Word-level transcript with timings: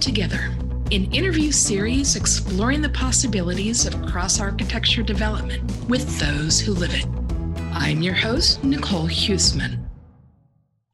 Together, 0.00 0.54
an 0.92 1.10
interview 1.12 1.50
series 1.50 2.16
exploring 2.16 2.82
the 2.82 2.88
possibilities 2.90 3.86
of 3.86 4.06
cross 4.06 4.40
architecture 4.40 5.02
development 5.02 5.62
with 5.88 6.18
those 6.20 6.60
who 6.60 6.72
live 6.74 6.94
it. 6.94 7.06
I'm 7.72 8.02
your 8.02 8.14
host, 8.14 8.62
Nicole 8.62 9.08
Huesman. 9.08 9.88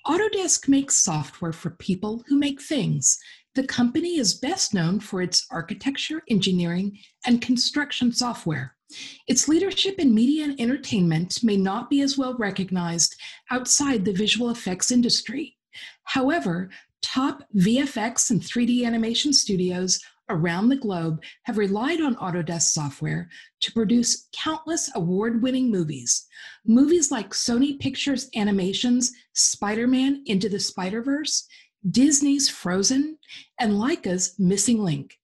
Autodesk 0.07 0.69
makes 0.69 0.97
software 0.97 1.53
for 1.53 1.71
people 1.71 2.25
who 2.27 2.39
make 2.39 2.61
things. 2.63 3.19
The 3.55 3.67
company 3.67 4.19
is 4.19 4.35
best 4.35 4.73
known 4.73 4.99
for 4.99 5.21
its 5.21 5.47
architecture, 5.51 6.23
engineering, 6.31 6.99
and 7.27 7.43
construction 7.43 8.13
software. 8.13 8.77
Its 9.27 9.49
leadership 9.49 9.99
in 9.99 10.15
media 10.15 10.45
and 10.45 10.61
entertainment 10.61 11.43
may 11.43 11.57
not 11.57 11.91
be 11.91 12.01
as 12.01 12.17
well 12.17 12.37
recognized 12.39 13.15
outside 13.51 14.05
the 14.05 14.13
visual 14.13 14.49
effects 14.49 14.91
industry. 14.91 15.57
However, 16.05 16.71
top 17.03 17.43
VFX 17.57 18.31
and 18.31 18.41
3D 18.41 18.85
animation 18.85 19.33
studios 19.33 20.01
around 20.29 20.69
the 20.69 20.77
globe 20.77 21.23
have 21.45 21.59
relied 21.59 22.01
on 22.01 22.17
Autodesk 22.17 22.71
software 22.71 23.29
to 23.61 23.73
produce 23.73 24.29
countless 24.33 24.91
award 24.95 25.43
winning 25.43 25.71
movies. 25.71 26.27
Movies 26.65 27.11
like 27.11 27.31
Sony 27.31 27.79
Pictures 27.79 28.31
Animation's 28.35 29.13
Spider 29.35 29.87
Man 29.87 30.23
Into 30.27 30.49
the 30.49 30.61
Spider 30.61 31.03
Verse, 31.03 31.47
Disney's 31.91 32.49
Frozen, 32.49 33.19
and 33.59 33.73
Laika's 33.73 34.35
Missing 34.39 34.83
Link. 34.83 35.19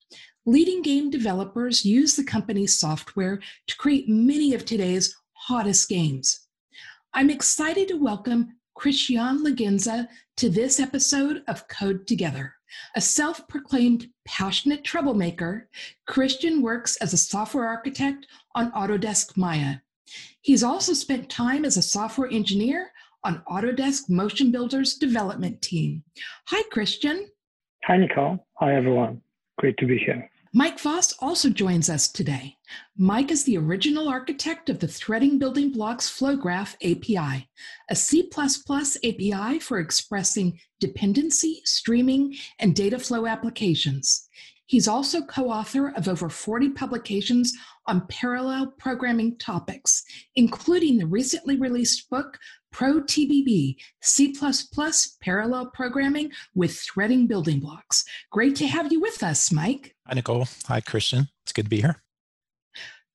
Leading 0.44 0.82
game 0.82 1.10
developers 1.10 1.84
use 1.84 2.16
the 2.16 2.24
company's 2.24 2.78
software 2.78 3.38
to 3.66 3.76
create 3.76 4.08
many 4.08 4.54
of 4.54 4.64
today's 4.64 5.14
hottest 5.32 5.88
games. 5.88 6.48
I'm 7.14 7.30
excited 7.30 7.88
to 7.88 8.02
welcome 8.02 8.57
Krystian 8.78 9.42
Ligenza 9.44 10.06
to 10.36 10.48
this 10.48 10.78
episode 10.78 11.42
of 11.48 11.66
Code 11.66 12.06
Together. 12.06 12.54
A 12.94 13.00
self 13.00 13.48
proclaimed 13.48 14.06
passionate 14.24 14.84
troublemaker, 14.84 15.68
Krystian 16.08 16.62
works 16.62 16.94
as 16.98 17.12
a 17.12 17.16
software 17.18 17.66
architect 17.66 18.28
on 18.54 18.70
Autodesk 18.72 19.36
Maya. 19.36 19.78
He's 20.42 20.62
also 20.62 20.92
spent 20.92 21.28
time 21.28 21.64
as 21.64 21.76
a 21.76 21.82
software 21.82 22.30
engineer 22.30 22.92
on 23.24 23.42
Autodesk 23.50 24.08
Motion 24.08 24.52
Builder's 24.52 24.94
development 24.94 25.60
team. 25.60 26.04
Hi, 26.46 26.62
Krystian. 26.72 27.24
Hi, 27.84 27.96
Nicole. 27.96 28.46
Hi, 28.58 28.76
everyone. 28.76 29.22
Great 29.58 29.76
to 29.78 29.86
be 29.86 29.98
here. 29.98 30.30
Mike 30.54 30.80
Voss 30.80 31.12
also 31.20 31.50
joins 31.50 31.90
us 31.90 32.08
today. 32.08 32.56
Mike 32.96 33.30
is 33.30 33.44
the 33.44 33.58
original 33.58 34.08
architect 34.08 34.70
of 34.70 34.78
the 34.78 34.88
Threading 34.88 35.38
Building 35.38 35.70
Blocks 35.70 36.08
FlowGraph 36.08 36.74
API, 36.76 37.50
a 37.90 37.94
C++ 37.94 38.30
API 38.34 39.58
for 39.58 39.78
expressing 39.78 40.58
dependency, 40.80 41.60
streaming, 41.64 42.34
and 42.58 42.74
data 42.74 42.98
flow 42.98 43.26
applications. 43.26 44.26
He's 44.64 44.88
also 44.88 45.22
co 45.22 45.50
author 45.50 45.90
of 45.90 46.08
over 46.08 46.30
40 46.30 46.70
publications 46.70 47.52
on 47.86 48.06
parallel 48.08 48.72
programming 48.78 49.36
topics, 49.36 50.02
including 50.34 50.96
the 50.96 51.06
recently 51.06 51.56
released 51.56 52.08
book 52.08 52.38
Pro 52.70 53.00
TBB, 53.00 53.76
C++ 54.02 54.34
parallel 55.20 55.70
programming 55.74 56.32
with 56.54 56.78
threading 56.78 57.26
building 57.26 57.60
blocks. 57.60 58.04
Great 58.30 58.56
to 58.56 58.66
have 58.66 58.92
you 58.92 59.00
with 59.00 59.22
us, 59.22 59.50
Mike. 59.52 59.94
Hi, 60.06 60.14
Nicole. 60.14 60.46
Hi, 60.66 60.80
Krystian. 60.80 61.28
It's 61.42 61.52
good 61.52 61.64
to 61.64 61.70
be 61.70 61.80
here. 61.80 62.02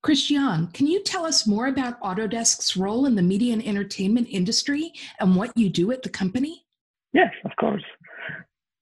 Krystian, 0.04 0.74
can 0.74 0.88
you 0.88 1.02
tell 1.02 1.26
us 1.26 1.48
more 1.48 1.68
about 1.68 2.02
Autodesk's 2.02 2.76
role 2.76 3.06
in 3.06 3.16
the 3.16 3.22
media 3.22 3.54
and 3.54 3.66
entertainment 3.66 4.28
industry 4.30 4.92
and 5.20 5.36
what 5.36 5.56
you 5.56 5.70
do 5.70 5.92
at 5.92 6.04
the 6.04 6.09
company? 6.09 6.66
Yes, 7.14 7.31
of 7.46 7.52
course. 7.58 7.84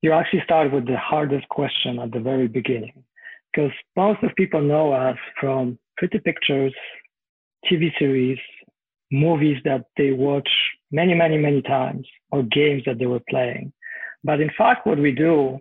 You 0.01 0.13
actually 0.13 0.41
start 0.43 0.73
with 0.73 0.87
the 0.87 0.97
hardest 0.97 1.47
question 1.49 1.99
at 1.99 2.11
the 2.11 2.19
very 2.19 2.47
beginning, 2.47 3.03
because 3.53 3.71
most 3.95 4.23
of 4.23 4.31
people 4.35 4.61
know 4.61 4.93
us 4.93 5.17
from 5.39 5.77
pretty 5.97 6.17
pictures, 6.17 6.73
TV 7.71 7.91
series, 7.99 8.39
movies 9.11 9.57
that 9.65 9.85
they 9.97 10.11
watch 10.11 10.49
many, 10.91 11.13
many, 11.13 11.37
many 11.37 11.61
times 11.61 12.07
or 12.31 12.43
games 12.43 12.83
that 12.85 12.97
they 12.97 13.05
were 13.05 13.21
playing. 13.29 13.73
But 14.23 14.39
in 14.39 14.51
fact, 14.57 14.85
what 14.85 14.99
we 14.99 15.11
do, 15.11 15.59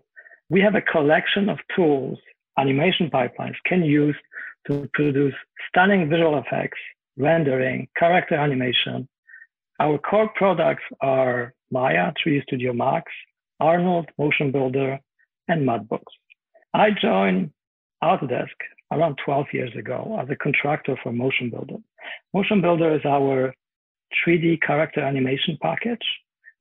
we 0.49 0.61
have 0.61 0.75
a 0.75 0.83
collection 0.83 1.49
of 1.49 1.59
tools 1.75 2.19
animation 2.59 3.11
pipelines 3.11 3.57
can 3.65 3.83
use 3.83 4.17
to 4.67 4.89
produce 4.93 5.35
stunning 5.69 6.09
visual 6.09 6.39
effects, 6.39 6.79
rendering, 7.17 7.89
character 7.99 8.35
animation. 8.35 9.09
Our 9.79 9.99
core 9.99 10.31
products 10.35 10.83
are 11.01 11.55
Maya, 11.71 12.13
3D 12.19 12.43
Studio 12.43 12.73
Max, 12.73 13.11
Arnold, 13.61 14.09
Motion 14.19 14.53
Builder, 14.53 14.99
and 15.49 15.67
Mudbox. 15.67 16.03
I 16.75 16.91
joined 16.91 17.53
Autodesk 18.03 18.59
around 18.93 19.19
12 19.25 19.47
years 19.53 19.75
ago 19.77 20.19
as 20.21 20.29
a 20.31 20.37
contractor 20.37 20.97
for 21.03 21.13
Motion 21.13 21.51
Builder. 21.51 21.77
Motion 22.35 22.61
Builder 22.61 22.95
is 22.95 23.05
our 23.05 23.55
3D 24.27 24.61
character 24.63 25.01
animation 25.01 25.57
package. 25.63 26.05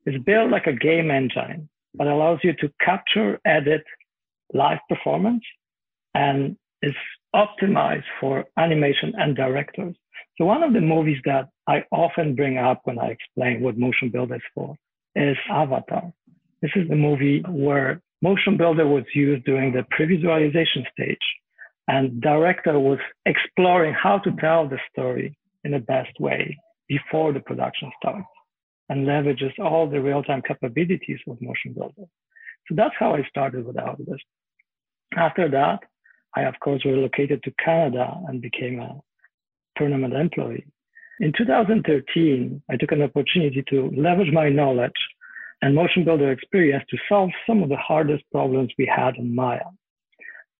It's 0.06 0.24
built 0.24 0.52
like 0.52 0.68
a 0.68 0.74
game 0.74 1.12
engine, 1.12 1.70
but 1.94 2.08
allows 2.08 2.40
you 2.44 2.54
to 2.54 2.72
capture, 2.80 3.40
edit 3.46 3.84
live 4.54 4.80
performance, 4.88 5.44
and 6.14 6.56
is 6.82 6.94
optimized 7.36 8.10
for 8.20 8.46
animation 8.58 9.14
and 9.18 9.36
directors. 9.36 9.96
So 10.38 10.46
one 10.46 10.64
of 10.64 10.74
the 10.74 10.82
movies 10.82 11.22
that 11.26 11.50
I 11.68 11.84
often 11.92 12.36
bring 12.36 12.58
up 12.58 12.82
when 12.86 12.98
I 12.98 13.08
explain 13.08 13.62
what 13.62 13.78
Motion 13.78 14.10
Builder 14.10 14.36
is 14.36 14.42
for 14.56 14.76
is 15.16 15.38
Avatar. 15.50 16.14
This 16.62 16.72
is 16.76 16.88
the 16.88 16.96
movie 16.96 17.44
where 17.48 18.02
Motion 18.22 18.58
Builder 18.58 18.88
was 18.88 19.04
used 19.14 19.46
during 19.46 19.74
the 19.74 19.86
pre-visualization 19.92 20.86
stage 20.94 21.18
and 21.90 22.22
director 22.22 22.80
was 22.80 23.00
exploring 23.26 23.96
how 23.96 24.20
to 24.20 24.32
tell 24.40 24.70
the 24.70 24.78
story 24.92 25.36
in 25.64 25.72
the 25.72 25.80
best 25.80 26.12
way 26.20 26.56
before 26.88 27.34
the 27.34 27.40
production 27.40 27.92
starts 28.00 28.28
and 28.90 29.08
leverages 29.08 29.58
all 29.60 29.90
the 29.90 30.00
real-time 30.00 30.44
capabilities 30.48 31.20
of 31.28 31.42
Motion 31.42 31.74
Builder. 31.74 32.08
So 32.68 32.76
that's 32.76 32.94
how 33.00 33.16
I 33.16 33.24
started 33.28 33.66
with 33.66 33.76
Autodesk. 33.76 34.28
After 35.18 35.50
that, 35.50 35.80
I 36.36 36.44
of 36.44 36.54
course 36.60 36.86
relocated 36.86 37.42
to 37.44 37.52
Canada 37.64 38.08
and 38.28 38.40
became 38.40 38.80
a 38.80 39.00
tournament 39.76 40.14
employee. 40.14 40.68
In 41.20 41.34
2013, 41.36 42.62
I 42.70 42.78
took 42.78 42.92
an 42.92 43.02
opportunity 43.02 43.64
to 43.72 43.92
leverage 43.98 44.32
my 44.32 44.50
knowledge 44.50 45.02
and 45.64 45.74
Motion 45.74 46.06
Builder 46.06 46.32
experience 46.32 46.86
to 46.92 46.98
solve 47.10 47.32
some 47.48 47.64
of 47.64 47.70
the 47.70 47.78
hardest 47.78 48.24
problems 48.32 48.72
we 48.78 48.86
had 48.86 49.16
in 49.16 49.34
Maya. 49.34 49.70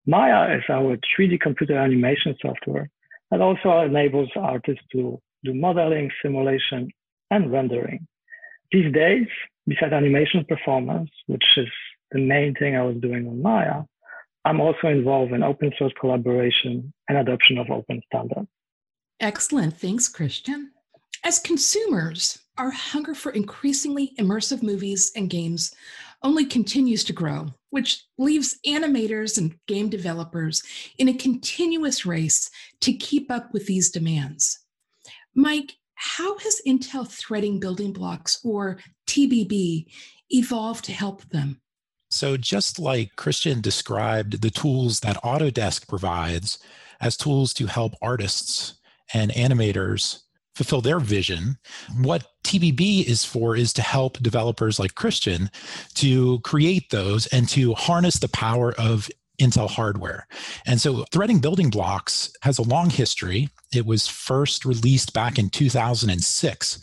Maya 0.06 0.58
is 0.58 0.64
our 0.70 0.98
3D 0.98 1.40
computer 1.40 1.78
animation 1.78 2.36
software 2.42 2.90
that 3.32 3.42
also 3.42 3.82
enables 3.82 4.30
artists 4.36 4.84
to 4.92 5.22
do 5.44 5.54
modeling, 5.54 6.10
simulation, 6.22 6.90
and 7.32 7.52
rendering. 7.52 8.08
These 8.72 8.94
days, 8.94 9.28
besides 9.68 9.94
animation 9.94 10.46
performance, 10.46 11.10
which 11.28 11.46
is 11.58 11.68
the 12.12 12.20
main 12.20 12.56
thing 12.56 12.76
I 12.76 12.84
was 12.84 12.98
doing 12.98 13.28
on 13.28 13.42
Maya, 13.42 13.84
I'm 14.46 14.62
also 14.62 14.88
involved 14.88 15.32
in 15.32 15.44
open 15.44 15.72
source 15.78 15.94
collaboration 16.00 16.94
and 17.08 17.18
adoption 17.18 17.58
of 17.58 17.70
open 17.70 18.02
standards. 18.08 18.48
Excellent. 19.20 19.78
Thanks, 19.78 20.12
Krystian. 20.12 20.68
As 21.24 21.40
consumers, 21.40 22.40
our 22.58 22.72
hunger 22.72 23.14
for 23.14 23.32
increasingly 23.32 24.14
immersive 24.18 24.64
movies 24.64 25.12
and 25.16 25.30
games 25.30 25.76
only 26.24 26.46
continues 26.46 27.04
to 27.06 27.14
grow, 27.14 27.54
which 27.70 28.06
leaves 28.18 28.58
animators 28.66 29.38
and 29.38 29.56
game 29.68 29.90
developers 29.90 30.64
in 30.98 31.08
a 31.08 31.14
continuous 31.14 32.06
race 32.06 32.50
to 32.82 32.94
keep 32.94 33.32
up 33.32 33.54
with 33.54 33.66
these 33.66 33.90
demands. 33.90 34.60
Mike, 35.36 35.76
how 35.96 36.38
has 36.40 36.62
Intel 36.66 37.08
threading 37.08 37.60
building 37.60 37.92
blocks 37.92 38.40
or 38.44 38.80
TBB 39.08 39.86
evolved 40.30 40.86
to 40.86 40.92
help 40.92 41.28
them? 41.30 41.62
So, 42.12 42.38
just 42.38 42.80
like 42.80 43.16
Krystian 43.18 43.62
described 43.62 44.42
the 44.42 44.50
tools 44.50 45.02
that 45.02 45.22
Autodesk 45.24 45.88
provides 45.88 46.58
as 47.02 47.16
tools 47.16 47.54
to 47.54 47.68
help 47.68 47.94
artists 48.02 48.80
and 49.14 49.32
animators 49.32 50.22
fulfill 50.60 50.82
their 50.82 51.00
vision. 51.00 51.58
What 52.02 52.28
TBB 52.44 53.06
is 53.06 53.24
for 53.24 53.56
is 53.56 53.72
to 53.74 53.82
help 53.82 54.18
developers 54.20 54.78
like 54.78 54.94
Krystian 54.94 55.50
to 55.94 56.40
create 56.42 56.90
those 56.90 57.28
and 57.28 57.48
to 57.50 57.74
harness 57.76 58.20
the 58.20 58.28
power 58.28 58.74
of 58.78 59.10
Intel 59.40 59.70
hardware. 59.70 60.28
And 60.66 60.82
so 60.82 61.06
threading 61.14 61.40
building 61.40 61.70
blocks 61.70 62.30
has 62.42 62.58
a 62.58 62.64
long 62.64 62.90
history. 62.90 63.48
It 63.74 63.86
was 63.86 64.06
first 64.06 64.66
released 64.66 65.14
back 65.14 65.40
in 65.40 65.50
2006, 65.50 66.80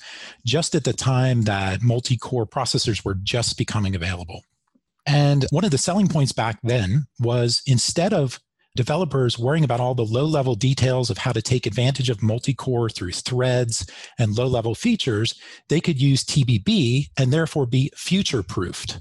just 0.47 0.75
at 0.75 0.85
the 0.85 0.95
time 0.95 1.43
that 1.43 1.83
multi 1.83 2.17
core 2.17 2.47
processors 2.47 3.05
were 3.05 3.17
just 3.17 3.59
becoming 3.59 3.95
available. 3.95 4.41
And 5.07 5.45
one 5.51 5.67
of 5.67 5.71
the 5.71 5.77
selling 5.77 6.09
points 6.09 6.33
back 6.33 6.59
then 6.63 7.09
was 7.21 7.61
instead 7.67 8.15
of 8.15 8.41
developers 8.77 9.39
worrying 9.39 9.65
about 9.65 9.81
all 9.81 9.95
the 9.95 10.05
low 10.05 10.25
level 10.25 10.55
details 10.55 11.11
of 11.11 11.19
how 11.19 11.33
to 11.33 11.43
take 11.43 11.67
advantage 11.67 12.09
of 12.11 12.23
multi 12.23 12.55
core 12.55 12.89
through 12.89 13.13
threads 13.13 13.91
and 14.19 14.37
low 14.37 14.47
level 14.47 14.75
features, 14.75 15.35
they 15.69 15.81
could 15.81 16.01
use 16.01 16.25
TBB 16.25 17.09
and 17.19 17.33
therefore 17.33 17.67
be 17.67 17.91
future 17.97 18.43
proofed. 18.43 19.01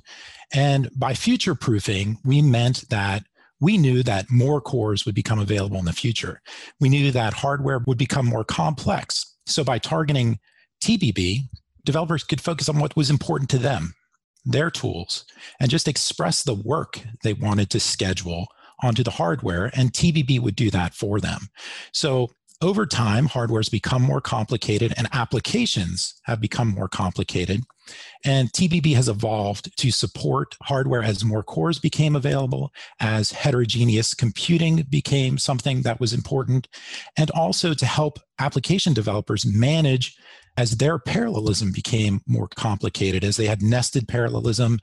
And 0.54 0.90
by 0.96 1.14
future 1.14 1.56
proofing, 1.56 2.18
we 2.24 2.42
meant 2.42 2.90
that 2.90 3.24
we 3.60 3.78
knew 3.78 4.04
that 4.04 4.30
more 4.30 4.62
cores 4.62 5.06
would 5.06 5.16
become 5.16 5.40
available 5.40 5.78
in 5.78 5.86
the 5.86 5.94
future. 5.94 6.42
We 6.80 6.90
knew 6.90 7.12
that 7.12 7.34
hardware 7.34 7.80
would 7.86 7.98
become 7.98 8.26
more 8.26 8.44
complex. 8.44 9.36
So 9.46 9.64
by 9.64 9.80
targeting 9.80 10.40
TBB, 10.84 11.50
developers 11.84 12.24
could 12.24 12.42
focus 12.42 12.68
on 12.68 12.80
what 12.80 12.96
was 12.96 13.10
important 13.10 13.50
to 13.52 13.58
them, 13.58 13.94
their 14.44 14.70
tools, 14.70 15.26
and 15.60 15.72
just 15.72 15.88
express 15.88 16.44
the 16.44 16.54
work 16.54 17.00
they 17.24 17.34
wanted 17.34 17.70
to 17.72 17.80
schedule 17.80 18.48
onto 18.82 19.04
the 19.04 19.12
hardware, 19.12 19.72
and 19.74 19.92
TBB 19.92 20.40
would 20.40 20.56
do 20.56 20.70
that 20.72 20.94
for 20.94 21.20
them. 21.20 21.50
So 21.92 22.32
over 22.62 22.86
time, 22.86 23.26
hardware 23.26 23.60
has 23.60 23.70
become 23.70 24.02
more 24.02 24.22
complicated 24.22 24.94
and 24.98 25.08
applications 25.12 26.16
have 26.24 26.40
become 26.40 26.70
more 26.70 26.88
complicated. 26.88 27.64
And 28.26 28.52
TBB 28.52 28.96
has 28.96 29.08
evolved 29.08 29.78
to 29.78 29.92
support 29.92 30.56
hardware 30.64 31.04
as 31.04 31.24
more 31.24 31.44
cores 31.44 31.80
became 31.80 32.16
available, 32.16 32.74
as 33.00 33.32
heterogeneous 33.32 34.14
computing 34.16 34.86
became 34.90 35.38
something 35.38 35.84
that 35.84 36.00
was 36.00 36.12
important, 36.12 36.68
and 37.16 37.30
also 37.32 37.74
to 37.76 37.86
help 37.86 38.20
application 38.40 38.94
developers 38.94 39.46
manage 39.46 40.18
as 40.58 40.78
their 40.78 40.98
parallelism 40.98 41.72
became 41.72 42.22
more 42.28 42.48
complicated, 42.56 43.24
as 43.24 43.38
they 43.38 43.46
had 43.46 43.62
nested 43.62 44.08
parallelism, 44.08 44.80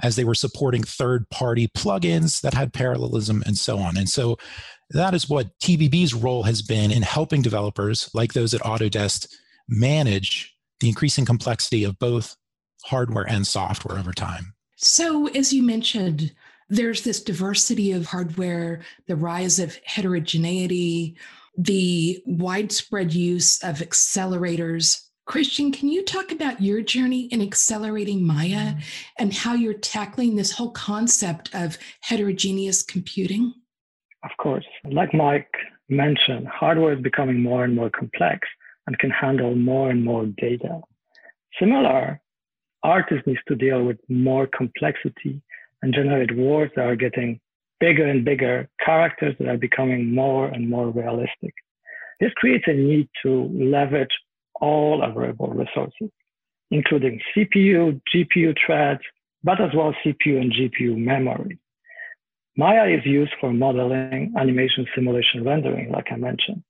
as 0.00 0.16
they 0.16 0.24
were 0.24 0.34
supporting 0.34 0.82
third 0.82 1.28
party 1.30 1.68
plugins 1.68 2.40
that 2.40 2.54
had 2.54 2.72
parallelism, 2.72 3.42
and 3.44 3.58
so 3.58 3.78
on. 3.78 3.96
And 3.96 4.08
so 4.08 4.36
that 4.90 5.14
is 5.14 5.28
what 5.28 5.58
TBB's 5.58 6.14
role 6.14 6.44
has 6.44 6.62
been 6.62 6.92
in 6.92 7.02
helping 7.02 7.42
developers 7.42 8.08
like 8.14 8.32
those 8.32 8.54
at 8.54 8.60
Autodesk 8.62 9.26
manage 9.68 10.54
the 10.78 10.88
increasing 10.88 11.24
complexity 11.24 11.82
of 11.82 11.98
both 11.98 12.36
hardware 12.84 13.28
and 13.28 13.46
software 13.46 13.98
over 13.98 14.12
time. 14.12 14.54
So, 14.76 15.26
as 15.28 15.52
you 15.52 15.62
mentioned, 15.62 16.34
there's 16.68 17.02
this 17.02 17.22
diversity 17.22 17.92
of 17.92 18.06
hardware, 18.06 18.82
the 19.06 19.16
rise 19.16 19.58
of 19.58 19.78
heterogeneity, 19.84 21.16
the 21.56 22.22
widespread 22.26 23.14
use 23.14 23.62
of 23.62 23.76
accelerators 23.76 25.06
Krystian, 25.26 25.72
can 25.72 25.88
you 25.88 26.04
talk 26.04 26.30
about 26.30 26.62
your 26.62 26.80
journey 26.80 27.22
in 27.26 27.42
accelerating 27.42 28.24
Maya 28.24 28.74
mm-hmm. 28.74 28.78
and 29.18 29.34
how 29.34 29.54
you're 29.54 29.74
tackling 29.74 30.36
this 30.36 30.52
whole 30.52 30.70
concept 30.70 31.52
of 31.52 31.78
heterogeneous 32.00 32.84
computing? 32.84 33.52
Of 34.22 34.30
course. 34.38 34.64
Like 34.84 35.12
Mike 35.12 35.52
mentioned, 35.88 36.46
hardware 36.46 36.92
is 36.92 37.02
becoming 37.02 37.42
more 37.42 37.64
and 37.64 37.74
more 37.74 37.90
complex 37.90 38.46
and 38.86 38.96
can 39.00 39.10
handle 39.10 39.56
more 39.56 39.90
and 39.90 40.04
more 40.04 40.26
data. 40.26 40.80
Similar, 41.58 42.20
artists 42.86 43.26
need 43.26 43.38
to 43.48 43.56
deal 43.56 43.82
with 43.82 43.98
more 44.08 44.46
complexity 44.46 45.42
and 45.82 45.92
generate 45.92 46.36
words 46.36 46.72
that 46.76 46.86
are 46.86 46.96
getting 46.96 47.40
bigger 47.80 48.06
and 48.06 48.24
bigger, 48.24 48.68
characters 48.84 49.34
that 49.38 49.48
are 49.48 49.58
becoming 49.58 50.14
more 50.14 50.46
and 50.46 50.70
more 50.70 50.88
realistic. 50.90 51.54
This 52.20 52.32
creates 52.36 52.64
a 52.68 52.72
need 52.72 53.08
to 53.22 53.50
leverage 53.52 54.16
all 54.60 55.02
available 55.02 55.48
resources, 55.48 56.10
including 56.70 57.20
CPU, 57.30 58.00
GPU 58.14 58.54
threads, 58.64 59.02
but 59.42 59.60
as 59.60 59.70
well 59.74 59.94
CPU 60.04 60.40
and 60.40 60.52
GPU 60.52 60.96
memory. 60.96 61.58
Maya 62.56 62.88
is 62.88 63.04
used 63.04 63.34
for 63.38 63.52
modeling, 63.52 64.32
animation, 64.38 64.86
simulation, 64.94 65.44
rendering, 65.44 65.90
like 65.90 66.06
I 66.10 66.16
mentioned. 66.16 66.62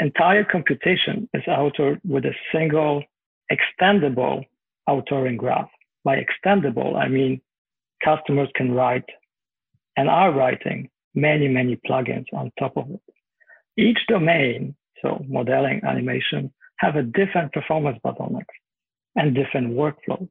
Entire 0.00 0.42
computation 0.42 1.28
is 1.34 1.44
authored 1.44 2.00
with 2.04 2.24
a 2.24 2.34
single 2.50 3.04
extendable 3.52 4.44
authoring 4.88 5.36
graph. 5.36 5.70
By 6.04 6.16
extendable, 6.24 6.96
I 6.96 7.08
mean 7.08 7.40
customers 8.04 8.48
can 8.54 8.72
write 8.72 9.04
and 9.96 10.08
are 10.08 10.32
writing 10.32 10.88
many, 11.14 11.48
many 11.48 11.76
plugins 11.88 12.26
on 12.32 12.50
top 12.58 12.76
of 12.76 12.90
it. 12.90 13.00
Each 13.76 13.98
domain, 14.08 14.74
so 15.00 15.24
modeling, 15.28 15.80
animation, 15.84 16.52
have 16.78 16.96
a 16.96 17.02
different 17.02 17.52
performance 17.52 17.98
bottlenecks 18.04 18.44
and 19.14 19.34
different 19.34 19.74
workflows. 19.74 20.30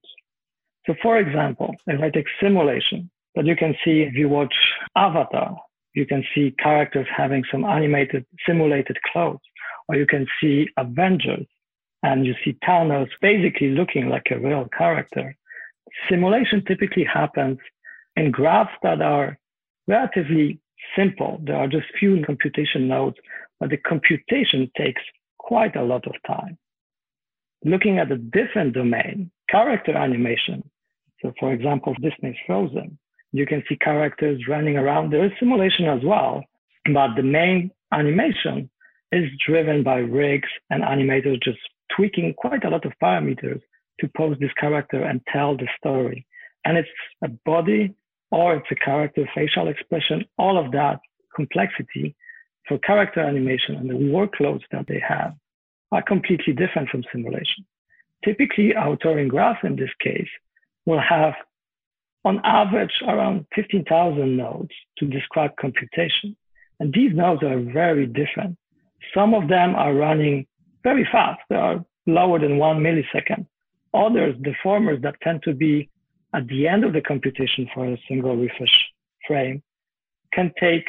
So 0.86 0.96
for 1.02 1.18
example, 1.18 1.76
if 1.88 2.02
I 2.02 2.10
take 2.10 2.26
simulation, 2.42 3.10
but 3.36 3.46
you 3.46 3.56
can 3.56 3.76
see 3.86 4.02
if 4.02 4.14
you 4.16 4.28
watch 4.28 4.54
Avatar, 4.96 5.56
you 5.94 6.06
can 6.06 6.24
see 6.34 6.56
characters 6.60 7.08
having 7.16 7.44
some 7.52 7.64
animated, 7.64 8.26
simulated 8.46 8.98
clothes, 9.12 9.40
or 9.88 9.96
you 9.96 10.06
can 10.06 10.26
see 10.40 10.68
Avengers 10.78 11.46
and 12.04 12.26
you 12.26 12.34
see 12.44 12.58
Thanos 12.68 13.10
basically 13.22 13.70
looking 13.70 14.10
like 14.10 14.28
a 14.32 14.40
real 14.40 14.68
character. 14.78 15.36
Simulation 16.10 16.64
typically 16.66 17.04
happens 17.04 17.58
in 18.16 18.32
graphs 18.32 18.72
that 18.84 19.02
are 19.02 19.38
relatively 19.88 20.60
simple. 20.96 21.40
There 21.44 21.58
are 21.58 21.68
just 21.68 21.86
few 22.00 22.24
computation 22.26 22.88
nodes, 22.88 23.18
but 23.60 23.70
the 23.70 23.78
computation 23.78 24.72
takes 24.78 25.02
quite 25.38 25.76
a 25.76 25.84
lot 25.84 26.06
of 26.08 26.14
time. 26.26 26.58
Looking 27.64 28.00
at 28.00 28.12
a 28.12 28.18
different 28.18 28.74
domain, 28.74 29.32
character 29.50 29.96
animation. 29.96 30.64
So 31.22 31.34
for 31.40 31.54
example, 31.54 31.94
Disney's 32.02 32.36
Frozen, 32.48 32.98
you 33.32 33.46
can 33.46 33.64
see 33.70 33.76
characters 33.78 34.42
running 34.48 34.78
around. 34.78 35.12
There 35.12 35.26
is 35.26 35.32
simulation 35.40 35.86
as 35.86 36.04
well, 36.04 36.44
but 36.92 37.16
the 37.16 37.24
main 37.24 37.72
animation 37.94 38.70
is 39.12 39.30
driven 39.46 39.84
by 39.84 39.98
rigs 39.98 40.50
and 40.70 40.84
animators 40.84 41.44
just 41.44 41.60
tweaking 41.96 42.34
quite 42.34 42.64
a 42.64 42.70
lot 42.70 42.86
of 42.86 42.94
parameters 43.02 43.62
to 44.00 44.10
pose 44.18 44.38
this 44.40 44.54
character 44.60 45.04
and 45.04 45.22
tell 45.32 45.56
the 45.56 45.68
story. 45.78 46.26
And 46.66 46.78
it's 46.78 46.90
a 47.24 47.30
body 47.46 47.94
or 48.32 48.56
it's 48.56 48.72
a 48.72 48.76
character 48.76 49.30
facial 49.36 49.68
expression, 49.68 50.26
all 50.38 50.58
of 50.58 50.72
that 50.72 51.00
complexity 51.36 52.16
for 52.68 52.78
character 52.80 53.20
animation 53.20 53.76
and 53.76 53.90
the 53.90 53.94
workloads 53.94 54.64
that 54.72 54.88
they 54.88 55.02
have 55.06 55.34
are 55.92 56.02
completely 56.02 56.54
different 56.54 56.90
from 56.90 57.04
simulation. 57.12 57.66
Typically, 58.24 58.74
authoring 58.78 59.28
graph 59.28 59.64
in 59.64 59.76
this 59.76 59.90
case 60.00 60.30
will 60.86 61.02
have 61.02 61.34
on 62.24 62.40
average 62.44 62.94
around 63.08 63.46
15,000 63.56 64.38
nodes 64.38 64.72
to 64.98 65.06
describe 65.08 65.52
computation. 65.60 66.36
And 66.80 66.94
these 66.94 67.14
nodes 67.14 67.44
are 67.44 67.60
very 67.60 68.06
different. 68.06 68.58
Some 69.14 69.34
of 69.34 69.50
them 69.50 69.76
are 69.76 69.94
running 69.94 70.46
very 70.84 71.08
fast. 71.12 71.42
They 71.50 71.56
are 71.56 71.84
lower 72.08 72.40
than 72.40 72.58
one 72.58 72.80
millisecond. 72.80 73.46
Others, 73.94 74.36
the 74.42 74.54
deformers 74.54 75.02
that 75.02 75.16
tend 75.22 75.44
to 75.44 75.54
be 75.54 75.90
at 76.34 76.48
the 76.48 76.68
end 76.68 76.84
of 76.84 76.94
the 76.94 77.02
computation 77.02 77.68
for 77.74 77.86
a 77.86 77.98
single 78.08 78.36
refresh 78.36 78.74
frame, 79.28 79.62
can 80.34 80.52
take 80.60 80.86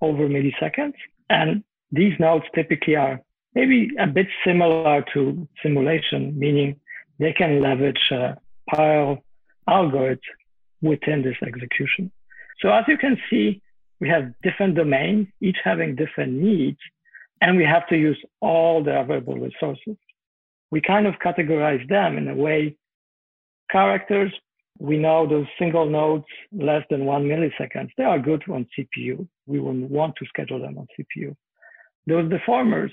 over 0.00 0.28
milliseconds. 0.28 0.94
And 1.30 1.64
these 1.90 2.12
nodes 2.20 2.44
typically 2.54 2.96
are 2.96 3.20
maybe 3.54 3.90
a 3.98 4.06
bit 4.06 4.26
similar 4.44 5.04
to 5.14 5.48
simulation, 5.62 6.38
meaning 6.38 6.78
they 7.18 7.32
can 7.32 7.60
leverage 7.60 8.10
uh, 8.10 8.34
parallel 8.68 9.24
algorithms 9.68 10.18
within 10.82 11.22
this 11.22 11.36
execution. 11.46 12.10
So 12.60 12.68
as 12.68 12.84
you 12.88 12.98
can 12.98 13.16
see, 13.30 13.62
we 14.00 14.08
have 14.08 14.34
different 14.42 14.74
domains, 14.74 15.28
each 15.40 15.56
having 15.64 15.96
different 15.96 16.32
needs, 16.32 16.78
and 17.44 17.58
we 17.58 17.64
have 17.64 17.86
to 17.88 17.96
use 17.96 18.18
all 18.40 18.82
the 18.82 18.98
available 18.98 19.38
resources. 19.38 19.96
We 20.70 20.80
kind 20.80 21.06
of 21.06 21.14
categorize 21.16 21.86
them 21.90 22.16
in 22.16 22.26
a 22.28 22.34
way. 22.34 22.74
Characters, 23.70 24.32
we 24.78 24.96
know 24.96 25.28
those 25.28 25.46
single 25.58 25.84
nodes 25.84 26.24
less 26.52 26.84
than 26.88 27.04
one 27.04 27.24
millisecond, 27.24 27.90
they 27.98 28.04
are 28.04 28.18
good 28.18 28.42
on 28.48 28.66
CPU. 28.74 29.28
We 29.46 29.60
will 29.60 29.74
want 29.74 30.16
to 30.16 30.26
schedule 30.26 30.58
them 30.58 30.78
on 30.78 30.86
CPU. 30.96 31.36
Those 32.06 32.32
deformers, 32.32 32.92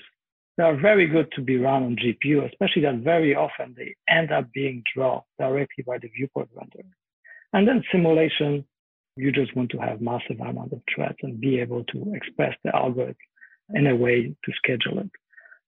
they 0.58 0.64
are 0.64 0.76
very 0.76 1.06
good 1.06 1.32
to 1.32 1.40
be 1.40 1.56
run 1.56 1.82
on 1.84 1.96
GPU, 1.96 2.46
especially 2.50 2.82
that 2.82 2.96
very 2.96 3.34
often 3.34 3.74
they 3.74 3.94
end 4.06 4.32
up 4.32 4.52
being 4.52 4.82
drawn 4.94 5.22
directly 5.38 5.82
by 5.86 5.96
the 5.96 6.08
viewport 6.08 6.50
renderer. 6.54 6.92
And 7.54 7.66
then 7.66 7.82
simulation, 7.90 8.66
you 9.16 9.32
just 9.32 9.56
want 9.56 9.70
to 9.70 9.78
have 9.78 10.02
massive 10.02 10.40
amount 10.40 10.72
of 10.72 10.82
threads 10.94 11.16
and 11.22 11.40
be 11.40 11.58
able 11.58 11.84
to 11.84 12.12
express 12.14 12.54
the 12.64 12.76
algorithm 12.76 13.16
in 13.74 13.86
a 13.86 13.96
way 13.96 14.34
to 14.44 14.52
schedule 14.56 14.98
it. 14.98 15.10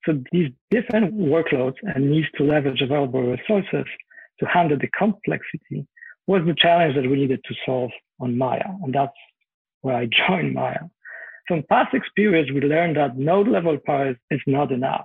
So 0.04 0.22
these 0.32 0.50
different 0.70 1.14
workloads 1.14 1.76
and 1.82 2.10
needs 2.10 2.28
to 2.36 2.44
leverage 2.44 2.82
available 2.82 3.22
resources 3.22 3.86
to 4.40 4.46
handle 4.46 4.78
the 4.78 4.88
complexity 4.98 5.86
was 6.26 6.42
the 6.46 6.54
challenge 6.54 6.94
that 6.96 7.08
we 7.08 7.16
needed 7.16 7.40
to 7.44 7.54
solve 7.64 7.90
on 8.20 8.36
Maya. 8.36 8.68
And 8.82 8.94
that's 8.94 9.12
where 9.80 9.96
I 9.96 10.08
joined 10.28 10.54
Maya. 10.54 10.80
From 11.48 11.62
past 11.68 11.94
experience, 11.94 12.50
we 12.52 12.60
learned 12.60 12.96
that 12.96 13.18
node 13.18 13.48
level 13.48 13.76
power 13.84 14.14
is 14.30 14.40
not 14.46 14.72
enough. 14.72 15.04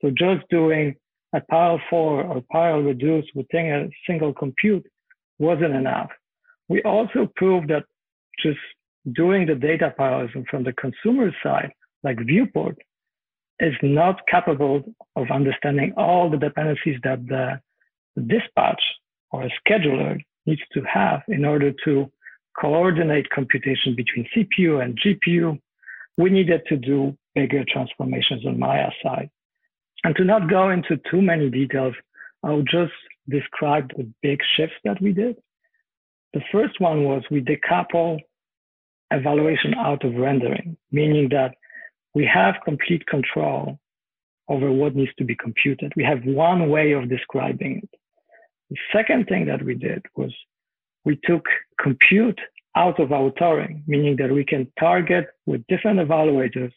So 0.00 0.10
just 0.10 0.48
doing 0.48 0.94
a 1.34 1.40
parallel 1.40 1.80
for 1.90 2.22
or 2.22 2.42
parallel 2.50 2.82
reduce 2.84 3.26
within 3.34 3.66
a 3.66 3.88
single 4.06 4.32
compute 4.32 4.86
wasn't 5.38 5.74
enough. 5.74 6.10
We 6.68 6.82
also 6.82 7.28
proved 7.36 7.68
that 7.68 7.84
just 8.42 8.58
doing 9.12 9.46
the 9.46 9.54
data 9.54 9.92
parallelism 9.96 10.44
from 10.50 10.64
the 10.64 10.72
consumer 10.74 11.34
side, 11.42 11.72
like 12.02 12.18
Viewport, 12.26 12.78
is 13.60 13.74
not 13.82 14.26
capable 14.26 14.82
of 15.16 15.30
understanding 15.30 15.92
all 15.96 16.30
the 16.30 16.38
dependencies 16.38 16.98
that 17.04 17.26
the 17.26 17.60
dispatch 18.26 18.82
or 19.30 19.48
scheduler 19.66 20.18
needs 20.46 20.62
to 20.72 20.80
have 20.82 21.22
in 21.28 21.44
order 21.44 21.72
to 21.84 22.10
coordinate 22.58 23.28
computation 23.30 23.94
between 23.94 24.26
CPU 24.34 24.82
and 24.82 24.98
GPU. 24.98 25.58
We 26.16 26.30
needed 26.30 26.62
to 26.68 26.76
do 26.76 27.16
bigger 27.34 27.64
transformations 27.70 28.44
on 28.46 28.58
Maya 28.58 28.90
side. 29.02 29.30
And 30.04 30.16
to 30.16 30.24
not 30.24 30.50
go 30.50 30.70
into 30.70 30.98
too 31.10 31.22
many 31.22 31.50
details, 31.50 31.94
I'll 32.42 32.62
just 32.62 32.92
describe 33.28 33.90
the 33.96 34.10
big 34.22 34.40
shifts 34.56 34.76
that 34.84 35.00
we 35.00 35.12
did. 35.12 35.36
The 36.32 36.40
first 36.50 36.80
one 36.80 37.04
was 37.04 37.22
we 37.30 37.42
decouple 37.42 38.18
evaluation 39.10 39.74
out 39.74 40.04
of 40.04 40.14
rendering, 40.14 40.76
meaning 40.90 41.28
that 41.30 41.54
we 42.14 42.24
have 42.26 42.54
complete 42.64 43.06
control 43.06 43.78
over 44.48 44.70
what 44.70 44.96
needs 44.96 45.12
to 45.18 45.24
be 45.24 45.36
computed. 45.36 45.92
We 45.96 46.04
have 46.04 46.24
one 46.24 46.68
way 46.68 46.92
of 46.92 47.08
describing 47.08 47.80
it. 47.82 47.90
The 48.70 48.76
second 48.92 49.26
thing 49.26 49.46
that 49.46 49.64
we 49.64 49.74
did 49.74 50.04
was 50.16 50.32
we 51.04 51.18
took 51.24 51.44
compute 51.80 52.40
out 52.76 53.00
of 53.00 53.08
authoring, 53.08 53.82
meaning 53.86 54.16
that 54.16 54.30
we 54.30 54.44
can 54.44 54.70
target 54.78 55.26
with 55.46 55.66
different 55.68 55.98
evaluators 55.98 56.72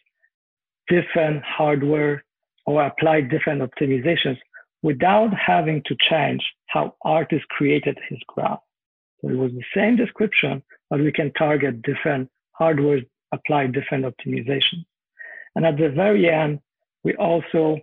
different 0.88 1.42
hardware 1.44 2.24
or 2.66 2.84
apply 2.84 3.22
different 3.22 3.62
optimizations 3.62 4.38
without 4.82 5.30
having 5.34 5.82
to 5.86 5.96
change 6.10 6.42
how 6.66 6.94
artist 7.02 7.46
created 7.48 7.98
his 8.08 8.18
graph. 8.26 8.60
So 9.20 9.30
it 9.30 9.36
was 9.36 9.52
the 9.52 9.64
same 9.74 9.96
description, 9.96 10.62
but 10.90 11.00
we 11.00 11.12
can 11.12 11.32
target 11.32 11.82
different 11.82 12.30
hardware, 12.52 13.00
apply 13.32 13.68
different 13.68 14.04
optimizations. 14.04 14.84
And 15.54 15.64
at 15.64 15.76
the 15.76 15.88
very 15.88 16.28
end, 16.28 16.60
we 17.04 17.14
also 17.16 17.78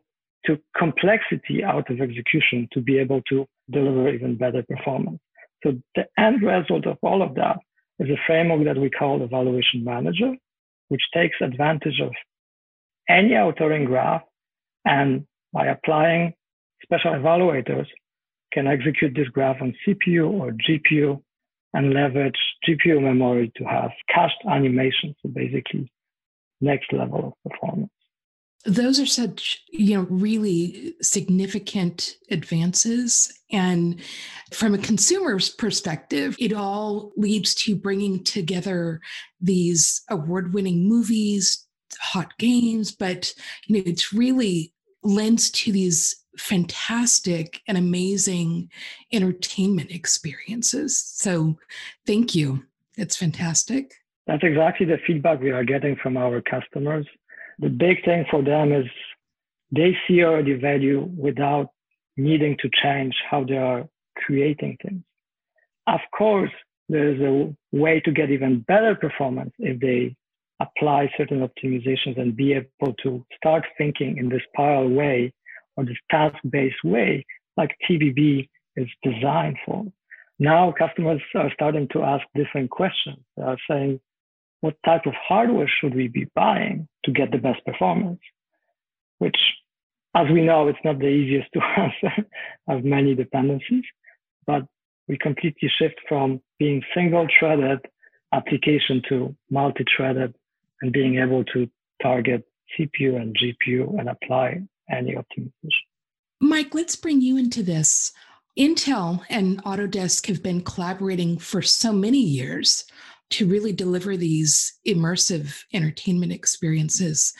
took 0.45 0.59
complexity 0.75 1.63
out 1.63 1.89
of 1.89 2.01
execution 2.01 2.67
to 2.73 2.81
be 2.81 2.97
able 2.97 3.21
to 3.29 3.45
deliver 3.69 4.09
even 4.09 4.35
better 4.35 4.63
performance. 4.63 5.19
So 5.63 5.73
the 5.95 6.05
end 6.17 6.41
result 6.41 6.87
of 6.87 6.97
all 7.03 7.21
of 7.21 7.35
that 7.35 7.57
is 7.99 8.09
a 8.09 8.19
framework 8.25 8.65
that 8.65 8.81
we 8.81 8.89
call 8.89 9.23
Evaluation 9.23 9.83
Manager, 9.83 10.33
which 10.89 11.01
takes 11.13 11.35
advantage 11.41 11.99
of 12.01 12.11
any 13.07 13.31
authoring 13.31 13.85
graph 13.85 14.23
and 14.85 15.25
by 15.53 15.67
applying 15.67 16.33
special 16.83 17.11
evaluators 17.11 17.85
can 18.51 18.67
execute 18.67 19.13
this 19.15 19.27
graph 19.27 19.61
on 19.61 19.73
CPU 19.85 20.29
or 20.29 20.51
GPU 20.51 21.21
and 21.73 21.93
leverage 21.93 22.35
GPU 22.67 23.01
memory 23.01 23.51
to 23.57 23.63
have 23.63 23.91
cached 24.13 24.43
animations. 24.49 25.15
So 25.21 25.29
basically 25.29 25.91
next 26.61 26.93
level 26.93 27.37
of 27.43 27.51
performance. 27.51 27.91
Those 28.65 28.99
are 28.99 29.07
such 29.07 29.63
you 29.71 29.95
know 29.95 30.07
really 30.09 30.93
significant 31.01 32.17
advances. 32.29 33.33
And 33.51 33.99
from 34.53 34.73
a 34.73 34.77
consumer's 34.79 35.49
perspective 35.49 36.35
it 36.39 36.53
all 36.53 37.11
leads 37.17 37.55
to 37.55 37.75
bringing 37.75 38.23
together 38.23 39.01
these 39.39 40.03
award-winning 40.09 40.87
movies 40.87 41.67
hot 41.99 42.31
games 42.37 42.89
but 42.91 43.33
you 43.67 43.75
know 43.75 43.83
it's 43.85 44.13
really 44.13 44.73
lends 45.03 45.51
to 45.51 45.71
these 45.71 46.15
fantastic 46.37 47.61
and 47.67 47.77
amazing 47.77 48.69
entertainment 49.11 49.91
experiences. 49.91 51.03
So 51.15 51.57
thank 52.05 52.35
you. 52.35 52.63
It's 52.97 53.17
fantastic 53.17 53.93
that's 54.27 54.43
exactly 54.43 54.85
the 54.85 54.97
feedback 55.05 55.39
we 55.41 55.51
are 55.51 55.63
getting 55.63 55.95
from 56.01 56.17
our 56.17 56.41
customers 56.41 57.05
the 57.61 57.69
big 57.69 58.03
thing 58.03 58.25
for 58.29 58.43
them 58.43 58.73
is 58.73 58.85
they 59.71 59.95
see 60.07 60.23
already 60.23 60.53
value 60.53 61.07
without 61.15 61.69
needing 62.17 62.57
to 62.59 62.69
change 62.81 63.15
how 63.29 63.43
they 63.43 63.57
are 63.57 63.87
creating 64.17 64.77
things. 64.81 65.03
Of 65.87 66.01
course, 66.17 66.51
there's 66.89 67.21
a 67.21 67.55
way 67.71 68.01
to 68.01 68.11
get 68.11 68.31
even 68.31 68.61
better 68.67 68.95
performance 68.95 69.51
if 69.59 69.79
they 69.79 70.15
apply 70.59 71.09
certain 71.17 71.47
optimizations 71.47 72.19
and 72.19 72.35
be 72.35 72.53
able 72.53 72.93
to 73.03 73.25
start 73.37 73.63
thinking 73.77 74.17
in 74.17 74.29
this 74.29 74.41
parallel 74.55 74.89
way 74.89 75.33
or 75.77 75.85
this 75.85 75.97
task-based 76.09 76.83
way 76.83 77.25
like 77.57 77.75
TBB 77.89 78.49
is 78.75 78.87
designed 79.03 79.57
for. 79.65 79.85
Now 80.39 80.73
customers 80.77 81.21
are 81.35 81.51
starting 81.53 81.87
to 81.93 82.03
ask 82.03 82.25
different 82.35 82.71
questions. 82.71 83.17
They 83.37 83.43
are 83.43 83.57
saying, 83.69 83.99
what 84.61 84.75
type 84.85 85.05
of 85.05 85.13
hardware 85.13 85.67
should 85.67 85.93
we 85.95 86.07
be 86.07 86.27
buying 86.35 86.87
to 87.05 87.11
get 87.11 87.31
the 87.31 87.37
best 87.37 87.65
performance? 87.65 88.19
Which, 89.17 89.37
as 90.15 90.27
we 90.31 90.41
know, 90.41 90.67
it's 90.67 90.79
not 90.83 90.99
the 90.99 91.07
easiest 91.07 91.49
to 91.53 91.61
answer, 91.77 92.25
have 92.67 92.83
many 92.83 93.15
dependencies, 93.15 93.83
but 94.45 94.63
we 95.07 95.17
completely 95.17 95.69
shift 95.77 95.99
from 96.07 96.41
being 96.59 96.81
single 96.95 97.27
threaded 97.37 97.79
application 98.33 99.01
to 99.09 99.35
multi 99.49 99.83
threaded 99.95 100.33
and 100.81 100.93
being 100.93 101.17
able 101.17 101.43
to 101.45 101.69
target 102.01 102.43
CPU 102.79 103.17
and 103.17 103.35
GPU 103.35 103.99
and 103.99 104.09
apply 104.09 104.61
any 104.89 105.15
optimization. 105.15 105.85
Mike, 106.39 106.73
let's 106.73 106.95
bring 106.95 107.21
you 107.21 107.37
into 107.37 107.61
this. 107.61 108.11
Intel 108.57 109.23
and 109.29 109.63
Autodesk 109.63 110.27
have 110.27 110.43
been 110.43 110.61
collaborating 110.61 111.37
for 111.37 111.61
so 111.61 111.93
many 111.93 112.19
years 112.19 112.85
to 113.31 113.47
really 113.47 113.73
deliver 113.73 114.15
these 114.15 114.73
immersive 114.87 115.63
entertainment 115.73 116.31
experiences. 116.31 117.33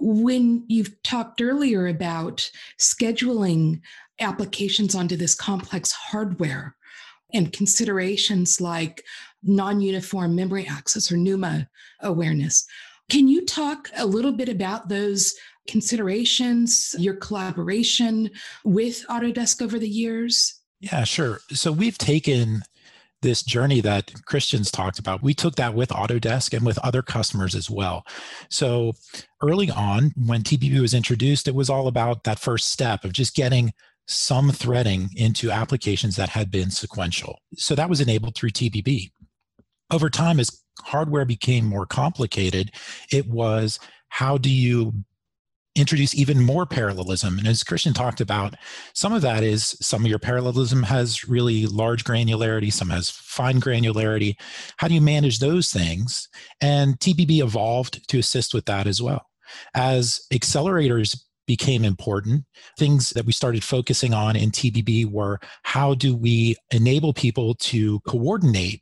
When 0.00 0.64
you've 0.68 1.00
talked 1.02 1.40
earlier 1.40 1.86
about 1.86 2.50
scheduling 2.78 3.80
applications 4.20 4.94
onto 4.94 5.16
this 5.16 5.34
complex 5.34 5.92
hardware 5.92 6.76
and 7.34 7.52
considerations 7.52 8.60
like 8.60 9.04
non 9.42 9.80
uniform 9.80 10.34
memory 10.34 10.66
access 10.66 11.10
or 11.12 11.16
NUMA 11.16 11.68
awareness, 12.00 12.66
can 13.10 13.28
you 13.28 13.44
talk 13.44 13.90
a 13.96 14.06
little 14.06 14.32
bit 14.32 14.48
about 14.48 14.88
those 14.88 15.34
considerations, 15.68 16.94
your 16.98 17.14
collaboration 17.14 18.30
with 18.64 19.04
Autodesk 19.08 19.60
over 19.60 19.78
the 19.78 19.88
years? 19.88 20.60
Yeah, 20.80 21.04
sure. 21.04 21.40
So 21.52 21.70
we've 21.70 21.98
taken 21.98 22.62
this 23.22 23.42
journey 23.42 23.80
that 23.80 24.12
Krystian's 24.28 24.70
talked 24.70 24.98
about, 24.98 25.22
we 25.22 25.34
took 25.34 25.54
that 25.56 25.74
with 25.74 25.88
Autodesk 25.88 26.54
and 26.54 26.66
with 26.66 26.78
other 26.78 27.02
customers 27.02 27.54
as 27.54 27.70
well. 27.70 28.04
So 28.50 28.92
early 29.42 29.70
on, 29.70 30.12
when 30.16 30.42
TBB 30.42 30.80
was 30.80 30.94
introduced, 30.94 31.48
it 31.48 31.54
was 31.54 31.70
all 31.70 31.86
about 31.88 32.24
that 32.24 32.38
first 32.38 32.70
step 32.70 33.04
of 33.04 33.12
just 33.12 33.34
getting 33.34 33.72
some 34.06 34.50
threading 34.50 35.08
into 35.16 35.50
applications 35.50 36.16
that 36.16 36.28
had 36.28 36.50
been 36.50 36.70
sequential. 36.70 37.38
So 37.54 37.74
that 37.74 37.88
was 37.88 38.00
enabled 38.00 38.34
through 38.34 38.50
TBB. 38.50 39.12
Over 39.90 40.10
time, 40.10 40.40
as 40.40 40.62
hardware 40.80 41.24
became 41.24 41.64
more 41.64 41.86
complicated, 41.86 42.72
it 43.10 43.26
was 43.28 43.78
how 44.08 44.36
do 44.38 44.50
you 44.50 44.92
introduce 45.74 46.14
even 46.14 46.44
more 46.44 46.66
parallelism. 46.66 47.38
And 47.38 47.46
as 47.46 47.62
Krystian 47.62 47.94
talked 47.94 48.20
about, 48.20 48.54
some 48.94 49.12
of 49.12 49.22
that 49.22 49.42
is 49.42 49.76
some 49.80 50.04
of 50.04 50.10
your 50.10 50.18
parallelism 50.18 50.82
has 50.82 51.26
really 51.26 51.66
large 51.66 52.04
granularity, 52.04 52.72
some 52.72 52.90
has 52.90 53.10
fine 53.10 53.60
granularity. 53.60 54.34
How 54.76 54.88
do 54.88 54.94
you 54.94 55.00
manage 55.00 55.38
those 55.38 55.70
things? 55.70 56.28
And 56.60 56.98
TBB 56.98 57.42
evolved 57.42 58.08
to 58.08 58.18
assist 58.18 58.52
with 58.52 58.66
that 58.66 58.86
as 58.86 59.00
well. 59.00 59.26
As 59.74 60.20
accelerators 60.32 61.16
became 61.46 61.84
important. 61.84 62.44
Things 62.78 63.10
that 63.10 63.26
we 63.26 63.32
started 63.32 63.64
focusing 63.64 64.14
on 64.14 64.36
in 64.36 64.50
TBB 64.50 65.10
were 65.10 65.40
how 65.64 65.94
do 65.94 66.14
we 66.16 66.56
enable 66.70 67.12
people 67.12 67.54
to 67.56 68.00
coordinate 68.00 68.81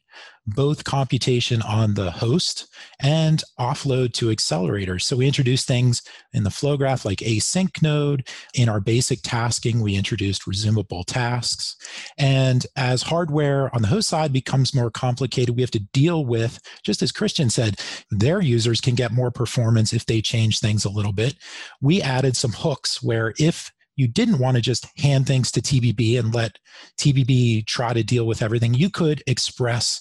both 0.51 0.85
computation 0.85 1.63
on 1.63 1.95
the 1.95 2.11
host 2.11 2.69
and 3.01 3.43
offload 3.59 4.13
to 4.15 4.27
accelerators. 4.27 5.03
So 5.03 5.17
we 5.17 5.27
introduced 5.27 5.67
things 5.67 6.03
in 6.33 6.45
the 6.45 6.51
flow 6.51 6.77
graph 6.77 7.05
like 7.05 7.19
async 7.19 7.83
node. 7.83 8.29
In 8.55 8.69
our 8.69 8.81
basic 8.81 9.23
tasking, 9.23 9.81
we 9.81 9.97
introduced 9.97 10.47
resumable 10.47 11.05
tasks. 11.07 11.77
And 12.19 12.67
as 12.77 13.03
hardware 13.03 13.75
on 13.75 13.83
the 13.83 13.89
host 13.89 14.09
side 14.09 14.33
becomes 14.33 14.75
more 14.75 14.91
complicated, 14.91 15.57
we 15.57 15.63
have 15.63 15.71
to 15.73 15.81
deal 15.93 16.25
with, 16.25 16.61
just 16.85 17.03
as 17.03 17.13
Krystian 17.13 17.51
said, 17.51 17.81
their 18.11 18.41
users 18.41 18.81
can 18.81 18.95
get 18.95 19.13
more 19.13 19.31
performance 19.31 19.93
if 19.93 20.07
they 20.07 20.21
change 20.21 20.61
things 20.61 20.85
a 20.85 20.91
little 20.91 21.13
bit. 21.13 21.37
We 21.81 22.03
added 22.03 22.37
some 22.37 22.53
hooks 22.53 23.03
where 23.03 23.35
if 23.39 23.73
you 23.97 24.09
didn't 24.09 24.39
want 24.39 24.57
to 24.57 24.63
just 24.63 24.87
hand 24.99 25.27
things 25.27 25.51
to 25.53 25.61
TBB 25.61 26.19
and 26.19 26.35
let 26.35 26.59
TBB 26.99 27.67
try 27.67 27.93
to 27.93 28.03
deal 28.03 28.27
with 28.27 28.43
everything. 28.43 28.75
You 28.75 28.91
could 28.91 29.23
express 29.27 30.01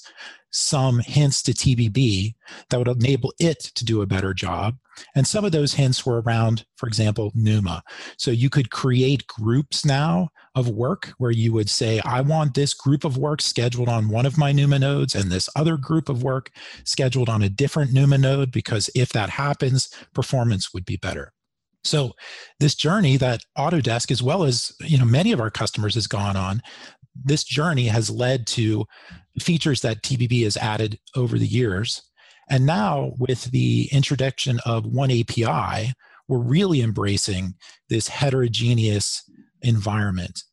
some 0.51 0.99
hints 0.99 1.43
to 1.43 1.51
TBB 1.51 2.33
that 2.69 2.77
would 2.77 2.87
enable 2.87 3.33
it 3.39 3.59
to 3.59 3.85
do 3.85 4.01
a 4.01 4.07
better 4.07 4.33
job. 4.33 4.77
And 5.15 5.27
some 5.27 5.45
of 5.45 5.51
those 5.51 5.73
hints 5.73 6.05
were 6.05 6.21
around, 6.21 6.65
for 6.75 6.87
example, 6.87 7.31
NUMA. 7.35 7.83
So 8.17 8.31
you 8.31 8.49
could 8.49 8.71
create 8.71 9.27
groups 9.27 9.85
now 9.85 10.29
of 10.55 10.67
work 10.67 11.13
where 11.17 11.31
you 11.31 11.53
would 11.53 11.69
say, 11.69 12.01
I 12.03 12.21
want 12.21 12.53
this 12.53 12.73
group 12.73 13.05
of 13.05 13.17
work 13.17 13.41
scheduled 13.41 13.89
on 13.89 14.09
one 14.09 14.25
of 14.25 14.37
my 14.37 14.51
NUMA 14.51 14.79
nodes 14.79 15.15
and 15.15 15.31
this 15.31 15.49
other 15.55 15.77
group 15.77 16.09
of 16.09 16.23
work 16.23 16.51
scheduled 16.83 17.29
on 17.29 17.43
a 17.43 17.49
different 17.49 17.93
NUMA 17.93 18.17
node, 18.17 18.51
because 18.51 18.89
if 18.95 19.09
that 19.13 19.29
happens, 19.29 19.89
performance 20.13 20.73
would 20.73 20.85
be 20.85 20.97
better. 20.97 21.31
So 21.89 22.13
this 22.59 22.75
journey 22.75 23.17
that 23.17 23.41
Autodesk, 23.57 24.11
as 24.11 24.21
well 24.21 24.43
as 24.43 24.71
you 24.81 24.97
know 24.97 25.05
many 25.05 25.31
of 25.31 25.41
our 25.41 25.49
customers, 25.49 25.95
has 25.95 26.07
gone 26.07 26.37
on, 26.37 26.61
this 27.15 27.43
journey 27.43 27.87
has 27.87 28.09
led 28.09 28.45
to 28.47 28.85
features 29.39 29.81
that 29.81 30.03
TBB 30.03 30.43
has 30.43 30.55
added 30.55 30.99
over 31.15 31.39
the 31.39 31.47
years. 31.47 32.01
And 32.49 32.65
now, 32.65 33.13
with 33.17 33.45
the 33.45 33.89
introduction 33.91 34.59
of 34.65 34.85
oneAPI, 34.85 35.93
we're 36.27 36.37
really 36.37 36.81
embracing 36.81 37.55
this 37.89 38.07
heterogeneous 38.07 39.23
environment 39.61 40.43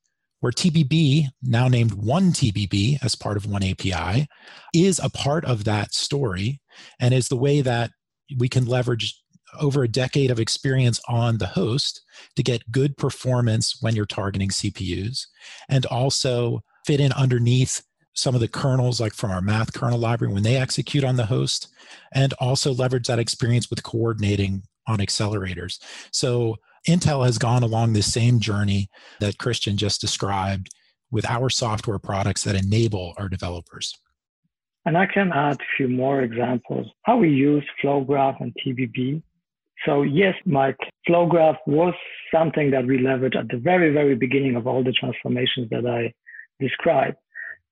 where 0.40 0.52
TBB, 0.52 1.26
now 1.42 1.68
named 1.68 1.92
oneTBB 1.92 2.98
as 3.02 3.14
part 3.14 3.36
of 3.36 3.44
oneAPI, 3.44 4.26
is 4.74 5.00
a 5.02 5.10
part 5.10 5.44
of 5.44 5.64
that 5.64 5.94
story 5.94 6.60
and 7.00 7.12
is 7.12 7.28
the 7.28 7.36
way 7.36 7.60
that 7.60 7.90
we 8.38 8.48
can 8.48 8.66
leverage 8.66 9.22
over 9.60 9.82
a 9.82 9.88
decade 9.88 10.30
of 10.30 10.40
experience 10.40 11.00
on 11.08 11.38
the 11.38 11.46
host 11.46 12.02
to 12.34 12.42
get 12.42 12.70
good 12.70 12.96
performance 12.96 13.78
when 13.80 13.94
you're 13.94 14.06
targeting 14.06 14.48
CPUs 14.48 15.26
and 15.68 15.86
also 15.86 16.62
fit 16.86 17.00
in 17.00 17.12
underneath 17.12 17.82
some 18.12 18.34
of 18.34 18.40
the 18.40 18.48
kernels 18.48 19.00
like 19.00 19.12
from 19.12 19.30
our 19.30 19.42
math 19.42 19.72
kernel 19.74 19.98
library 19.98 20.32
when 20.32 20.42
they 20.42 20.56
execute 20.56 21.04
on 21.04 21.16
the 21.16 21.26
host 21.26 21.68
and 22.14 22.32
also 22.34 22.72
leverage 22.72 23.06
that 23.06 23.18
experience 23.18 23.68
with 23.68 23.82
coordinating 23.82 24.62
on 24.86 24.98
accelerators. 24.98 25.78
So 26.12 26.56
intel 26.88 27.24
has 27.26 27.38
gone 27.38 27.62
along 27.62 27.92
this 27.92 28.12
same 28.12 28.40
journey 28.40 28.88
that 29.20 29.36
Krystian 29.36 29.76
just 29.76 30.00
described 30.00 30.70
with 31.10 31.26
our 31.26 31.50
software 31.50 31.98
products 31.98 32.44
that 32.44 32.56
enable 32.56 33.14
our 33.18 33.28
developers. 33.28 33.94
And 34.86 34.96
i 34.96 35.04
can 35.04 35.32
add 35.32 35.56
a 35.56 35.64
few 35.76 35.88
more 35.88 36.22
examples. 36.22 36.86
How 37.02 37.16
we 37.16 37.30
use 37.30 37.64
flowgraph 37.82 38.40
and 38.40 38.54
tbb 38.64 39.22
so 39.84 40.02
yes, 40.02 40.34
Mike, 40.44 40.78
FlowGraph 41.08 41.58
was 41.66 41.94
something 42.32 42.70
that 42.70 42.86
we 42.86 42.98
leveraged 42.98 43.36
at 43.36 43.48
the 43.48 43.58
very, 43.58 43.92
very 43.92 44.14
beginning 44.14 44.56
of 44.56 44.66
all 44.66 44.82
the 44.82 44.92
transformations 44.92 45.68
that 45.70 45.86
I 45.86 46.12
described. 46.60 47.16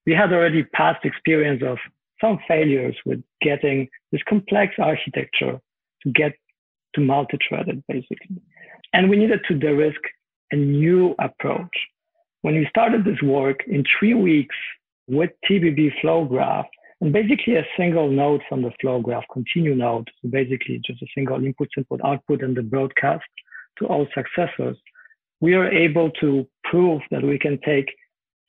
We 0.06 0.12
had 0.12 0.32
already 0.32 0.64
past 0.64 1.04
experience 1.04 1.62
of 1.64 1.78
some 2.20 2.38
failures 2.46 2.96
with 3.06 3.22
getting 3.40 3.88
this 4.12 4.20
complex 4.28 4.74
architecture 4.78 5.58
to 6.02 6.12
get 6.12 6.32
to 6.94 7.00
multi-threaded 7.00 7.82
basically. 7.88 8.40
And 8.92 9.08
we 9.08 9.16
needed 9.16 9.40
to 9.48 9.54
de-risk 9.54 10.00
a 10.52 10.56
new 10.56 11.14
approach. 11.18 11.74
When 12.42 12.54
we 12.54 12.66
started 12.68 13.04
this 13.04 13.20
work 13.22 13.60
in 13.66 13.84
three 13.98 14.14
weeks 14.14 14.54
with 15.08 15.30
TBB 15.50 15.92
FlowGraph, 16.02 16.66
and 17.00 17.12
basically 17.12 17.56
a 17.56 17.66
single 17.76 18.10
node 18.10 18.42
from 18.48 18.62
the 18.62 18.70
flow 18.80 19.00
graph, 19.00 19.24
continue 19.32 19.74
node, 19.74 20.08
so 20.22 20.28
basically 20.28 20.80
just 20.84 21.02
a 21.02 21.06
single 21.14 21.44
input, 21.44 21.68
input, 21.76 22.00
output, 22.04 22.42
and 22.42 22.56
the 22.56 22.62
broadcast 22.62 23.24
to 23.78 23.86
all 23.86 24.06
successors, 24.14 24.76
we 25.40 25.54
are 25.54 25.70
able 25.70 26.10
to 26.12 26.46
prove 26.64 27.02
that 27.10 27.22
we 27.22 27.38
can 27.38 27.58
take 27.64 27.86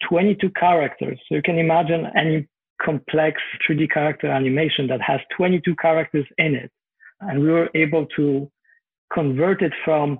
22 0.07 0.49
characters. 0.51 1.19
So 1.27 1.35
you 1.35 1.41
can 1.41 1.57
imagine 1.57 2.07
any 2.15 2.47
complex 2.81 3.41
3D 3.67 3.91
character 3.91 4.27
animation 4.27 4.87
that 4.87 5.01
has 5.01 5.19
22 5.35 5.75
characters 5.75 6.25
in 6.37 6.55
it. 6.55 6.71
And 7.21 7.41
we 7.41 7.49
were 7.49 7.69
able 7.73 8.05
to 8.17 8.51
convert 9.13 9.61
it 9.61 9.73
from 9.83 10.19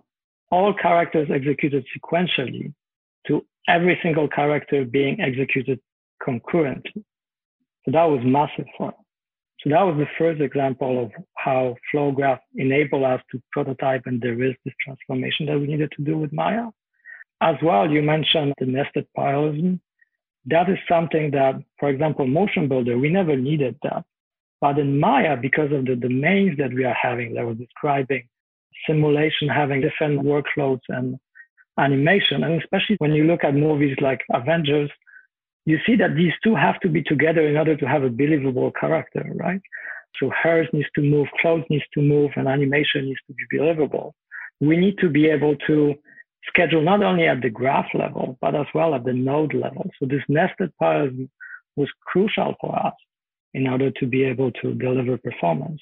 all 0.51 0.74
characters 0.74 1.29
executed 1.34 1.86
sequentially 1.96 2.74
to 3.27 3.46
every 3.67 4.00
single 4.01 4.27
character 4.27 4.86
being 4.86 5.20
executed 5.20 5.79
concurrently. 6.24 7.03
So 7.85 7.91
that 7.91 8.03
was 8.03 8.21
massive 8.23 8.65
fun. 8.77 8.93
So 9.61 9.69
that 9.69 9.81
was 9.83 9.95
the 9.97 10.07
first 10.17 10.41
example 10.41 11.03
of 11.03 11.11
how 11.35 11.75
FlowGraph 11.93 12.39
enabled 12.55 13.03
us 13.03 13.21
to 13.31 13.41
prototype 13.51 14.03
and 14.05 14.19
de-risk 14.19 14.57
this 14.65 14.73
transformation 14.83 15.45
that 15.47 15.59
we 15.59 15.67
needed 15.67 15.91
to 15.97 16.03
do 16.03 16.17
with 16.17 16.33
Maya. 16.33 16.67
As 17.41 17.55
well, 17.63 17.89
you 17.89 18.01
mentioned 18.01 18.53
the 18.59 18.65
nested 18.65 19.07
parallelism. 19.15 19.81
That 20.45 20.69
is 20.69 20.77
something 20.87 21.31
that, 21.31 21.55
for 21.79 21.89
example, 21.89 22.27
Motion 22.27 22.67
Builder, 22.67 22.97
we 22.97 23.09
never 23.09 23.35
needed 23.35 23.75
that. 23.83 24.03
But 24.61 24.77
in 24.77 25.00
Maya, 25.00 25.35
because 25.35 25.71
of 25.71 25.85
the 25.85 25.95
domains 25.95 26.57
that 26.57 26.74
we 26.74 26.85
are 26.85 26.98
having 27.00 27.33
that 27.33 27.45
was 27.45 27.57
describing 27.57 28.27
simulation 28.85 29.48
having 29.48 29.81
different 29.81 30.21
workloads 30.21 30.81
and 30.89 31.17
animation, 31.79 32.43
and 32.43 32.61
especially 32.61 32.95
when 33.00 33.13
you 33.13 33.24
look 33.24 33.43
at 33.43 33.55
movies 33.55 33.95
like 34.01 34.21
Avengers, 34.33 34.91
you 35.65 35.79
see 35.85 35.95
that 35.95 36.15
these 36.15 36.33
two 36.43 36.55
have 36.55 36.79
to 36.81 36.89
be 36.89 37.01
together 37.03 37.47
in 37.47 37.57
order 37.57 37.75
to 37.75 37.87
have 37.87 38.03
a 38.03 38.09
believable 38.09 38.71
character, 38.79 39.25
right? 39.35 39.61
So 40.19 40.29
hairs 40.29 40.67
needs 40.71 40.87
to 40.95 41.01
move, 41.01 41.27
clothes 41.41 41.65
needs 41.69 41.83
to 41.95 42.01
move, 42.01 42.31
and 42.35 42.47
animation 42.47 43.05
needs 43.05 43.19
to 43.27 43.33
be 43.33 43.57
believable. 43.57 44.15
We 44.61 44.77
need 44.77 44.97
to 44.99 45.09
be 45.09 45.27
able 45.27 45.55
to 45.67 45.95
schedule 46.47 46.81
not 46.81 47.03
only 47.03 47.27
at 47.27 47.41
the 47.41 47.49
graph 47.49 47.87
level, 47.93 48.37
but 48.41 48.55
as 48.55 48.67
well 48.73 48.93
at 48.95 49.03
the 49.03 49.13
node 49.13 49.53
level. 49.53 49.89
So 49.99 50.05
this 50.05 50.21
nested 50.29 50.71
parallelism 50.79 51.29
was 51.75 51.89
crucial 52.05 52.55
for 52.61 52.77
us 52.85 52.93
in 53.53 53.67
order 53.67 53.91
to 53.91 54.05
be 54.05 54.23
able 54.23 54.51
to 54.51 54.73
deliver 54.75 55.17
performance. 55.17 55.81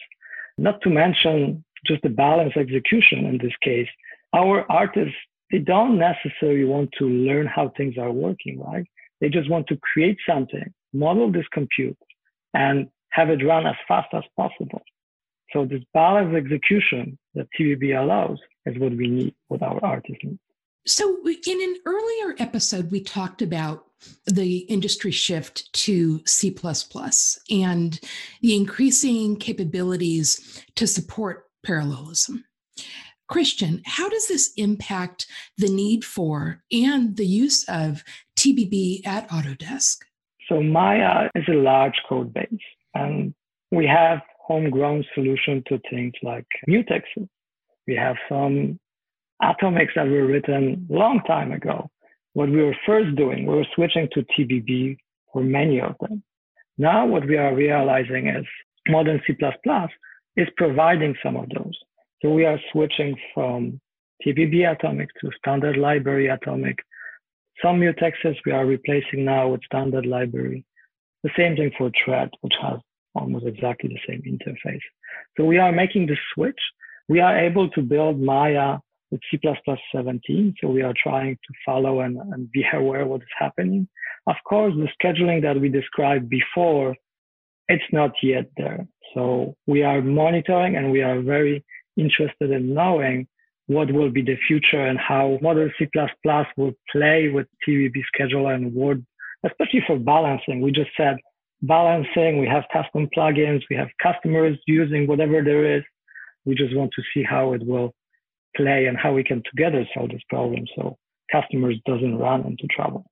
Not 0.57 0.81
to 0.81 0.89
mention 0.89 1.63
just 1.85 2.01
the 2.03 2.09
balance 2.09 2.53
execution 2.55 3.25
in 3.25 3.37
this 3.37 3.53
case. 3.61 3.87
Our 4.33 4.65
artists, 4.71 5.15
they 5.51 5.59
don't 5.59 5.99
necessarily 5.99 6.63
want 6.63 6.91
to 6.99 7.05
learn 7.05 7.45
how 7.47 7.73
things 7.75 7.97
are 7.97 8.11
working, 8.11 8.59
right? 8.59 8.85
They 9.23 9.29
just 9.29 9.49
want 9.49 9.67
to 9.67 9.77
create 9.77 10.17
something, 10.27 10.73
model 10.91 11.31
this 11.31 11.47
compute, 11.53 11.97
and 12.53 12.89
have 13.12 13.29
it 13.29 13.41
run 13.41 13.65
as 13.65 13.77
fast 13.88 14.09
as 14.13 14.23
possible. 14.36 14.81
So 15.53 15.63
this 15.63 15.81
balanced 15.93 16.36
execution 16.36 17.17
that 17.33 17.47
TBB 17.57 17.97
allows 17.97 18.38
is 18.65 18.77
what 18.77 18.91
we 18.97 19.07
need, 19.07 19.33
what 19.47 19.62
our 19.62 19.79
artists 19.81 20.21
need. 20.25 20.39
So 20.86 21.19
in 21.25 21.62
an 21.62 21.75
earlier 21.86 22.36
episode, 22.38 22.91
we 22.91 22.99
talked 22.99 23.41
about 23.41 23.86
the 24.25 24.57
industry 24.57 25.12
shift 25.12 25.71
to 25.71 26.21
C 26.25 26.53
and 27.49 27.99
the 28.41 28.55
increasing 28.57 29.38
capabilities 29.38 30.62
to 30.75 30.86
support 30.86 31.45
parallelism. 31.63 32.43
Krystian, 33.31 33.81
how 33.86 34.09
does 34.09 34.27
this 34.27 34.51
impact 34.57 35.27
the 35.57 35.69
need 35.69 36.03
for 36.03 36.62
and 36.71 37.15
the 37.15 37.25
use 37.25 37.63
of 37.69 38.03
TBB 38.43 39.08
at 39.08 39.29
Autodesk? 39.29 39.99
So 40.49 40.62
Maya 40.62 41.29
is 41.34 41.45
a 41.47 41.53
large 41.53 41.95
code 42.10 42.34
base, 42.34 42.67
and 42.93 43.34
we 43.71 43.88
have 43.88 44.19
homegrown 44.38 45.06
solution 45.15 45.63
to 45.67 45.79
things 45.89 46.12
like 46.21 46.45
mutexes. 46.67 47.29
We 47.88 47.95
have 47.95 48.17
some 48.27 48.79
atomics 49.41 49.93
that 49.95 50.10
were 50.10 50.25
written 50.25 50.86
long 50.89 51.21
time 51.25 51.53
ago. 51.53 51.89
What 52.34 52.49
we 52.49 52.62
were 52.62 52.75
first 52.86 53.15
doing, 53.15 53.45
we 53.45 53.56
were 53.56 53.67
switching 53.75 54.10
to 54.12 54.25
TBB 54.38 54.97
for 55.32 55.41
many 55.41 55.79
of 55.79 55.95
them. 56.01 56.21
Now 56.77 57.06
what 57.06 57.25
we 57.25 57.38
are 57.38 57.56
realizing 57.56 58.27
is 58.27 58.45
modern 58.89 59.21
C++ 59.25 59.38
is 60.36 60.47
providing 60.58 61.15
some 61.23 61.38
of 61.38 61.47
those. 61.47 61.77
So 62.21 62.29
we 62.34 62.43
are 62.43 62.60
switching 62.73 63.15
from 63.34 63.79
TBB 64.25 64.69
atomic 64.69 65.10
to 65.21 65.29
standard 65.38 65.77
library 65.77 66.27
atomic 66.27 66.79
some 67.61 67.79
mutexes 67.79 68.35
we 68.45 68.51
are 68.51 68.65
replacing 68.65 69.25
now 69.25 69.49
with 69.49 69.63
standard 69.65 70.05
library. 70.05 70.65
The 71.23 71.29
same 71.37 71.55
thing 71.55 71.71
for 71.77 71.91
thread, 72.03 72.29
which 72.41 72.55
has 72.61 72.79
almost 73.15 73.45
exactly 73.45 73.89
the 73.89 73.99
same 74.07 74.21
interface. 74.23 74.81
So 75.37 75.45
we 75.45 75.57
are 75.57 75.71
making 75.71 76.07
the 76.07 76.17
switch. 76.33 76.59
We 77.07 77.19
are 77.19 77.37
able 77.37 77.69
to 77.69 77.81
build 77.81 78.19
Maya 78.19 78.77
with 79.11 79.21
C++ 79.29 79.39
17. 79.95 80.55
So 80.59 80.69
we 80.69 80.81
are 80.81 80.93
trying 81.01 81.35
to 81.35 81.53
follow 81.65 82.01
and, 82.01 82.17
and 82.17 82.51
be 82.51 82.65
aware 82.73 83.05
what 83.05 83.21
is 83.21 83.27
happening. 83.37 83.87
Of 84.25 84.35
course, 84.47 84.73
the 84.75 84.89
scheduling 84.99 85.41
that 85.43 85.59
we 85.59 85.69
described 85.69 86.29
before, 86.29 86.95
it's 87.67 87.83
not 87.91 88.11
yet 88.23 88.49
there. 88.57 88.87
So 89.13 89.55
we 89.67 89.83
are 89.83 90.01
monitoring 90.01 90.75
and 90.75 90.91
we 90.91 91.01
are 91.01 91.21
very 91.21 91.63
interested 91.97 92.49
in 92.51 92.73
knowing 92.73 93.27
what 93.67 93.91
will 93.91 94.10
be 94.10 94.21
the 94.21 94.38
future 94.47 94.86
and 94.86 94.99
how 94.99 95.39
modern 95.41 95.71
C++ 95.80 95.88
will 96.58 96.73
play 96.91 97.30
with 97.30 97.47
TBB 97.67 97.93
scheduler 98.13 98.54
and 98.54 98.73
Word, 98.73 99.06
especially 99.45 99.84
for 99.88 99.97
balancing. 99.97 100.62
We 100.62 100.71
just 100.71 100.91
said 100.97 101.17
balancing, 101.62 102.39
we 102.39 102.47
have 102.47 102.63
custom 102.73 103.08
plugins, 103.15 103.62
we 103.69 103.76
have 103.76 103.88
customers 104.02 104.58
using 104.67 105.08
whatever 105.08 105.41
there 105.41 105.78
is. 105.78 105.84
We 106.45 106.56
just 106.56 106.76
want 106.76 106.91
to 106.95 107.02
see 107.13 107.23
how 107.23 107.54
it 107.54 107.65
will 107.65 107.93
play 108.56 108.86
and 108.86 108.97
how 108.97 109.13
we 109.13 109.23
can 109.23 109.41
together 109.49 109.88
solve 109.93 110.10
this 110.12 110.21
problem. 110.30 110.65
So 110.76 110.97
customers 111.32 111.80
doesn't 111.86 112.17
run 112.17 112.45
into 112.45 112.67
trouble. 112.67 113.06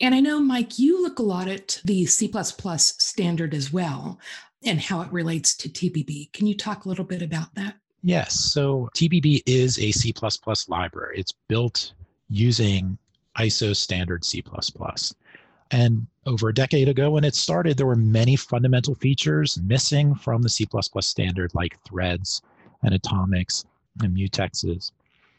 And 0.00 0.14
I 0.14 0.20
know, 0.20 0.40
Mike, 0.40 0.78
you 0.78 1.00
look 1.00 1.20
a 1.20 1.22
lot 1.22 1.46
at 1.46 1.80
the 1.84 2.04
C 2.06 2.30
standard 2.66 3.54
as 3.54 3.72
well 3.72 4.18
and 4.64 4.80
how 4.80 5.02
it 5.02 5.12
relates 5.12 5.56
to 5.58 5.68
TBB. 5.68 6.32
Can 6.32 6.48
you 6.48 6.56
talk 6.56 6.84
a 6.84 6.88
little 6.88 7.04
bit 7.04 7.22
about 7.22 7.54
that? 7.54 7.76
Yes. 8.06 8.34
So 8.34 8.90
TBB 8.94 9.44
is 9.46 9.78
a 9.78 9.90
C 9.90 10.12
library. 10.68 11.18
It's 11.18 11.32
built 11.48 11.94
using 12.28 12.98
ISO 13.38 13.74
standard 13.74 14.26
C. 14.26 14.44
And 15.70 16.06
over 16.26 16.50
a 16.50 16.54
decade 16.54 16.90
ago, 16.90 17.12
when 17.12 17.24
it 17.24 17.34
started, 17.34 17.78
there 17.78 17.86
were 17.86 17.96
many 17.96 18.36
fundamental 18.36 18.94
features 18.94 19.58
missing 19.62 20.14
from 20.14 20.42
the 20.42 20.50
C 20.50 20.68
standard, 21.00 21.54
like 21.54 21.82
threads 21.84 22.42
and 22.82 22.92
atomics 22.92 23.64
and 24.02 24.14
mutexes. 24.14 24.92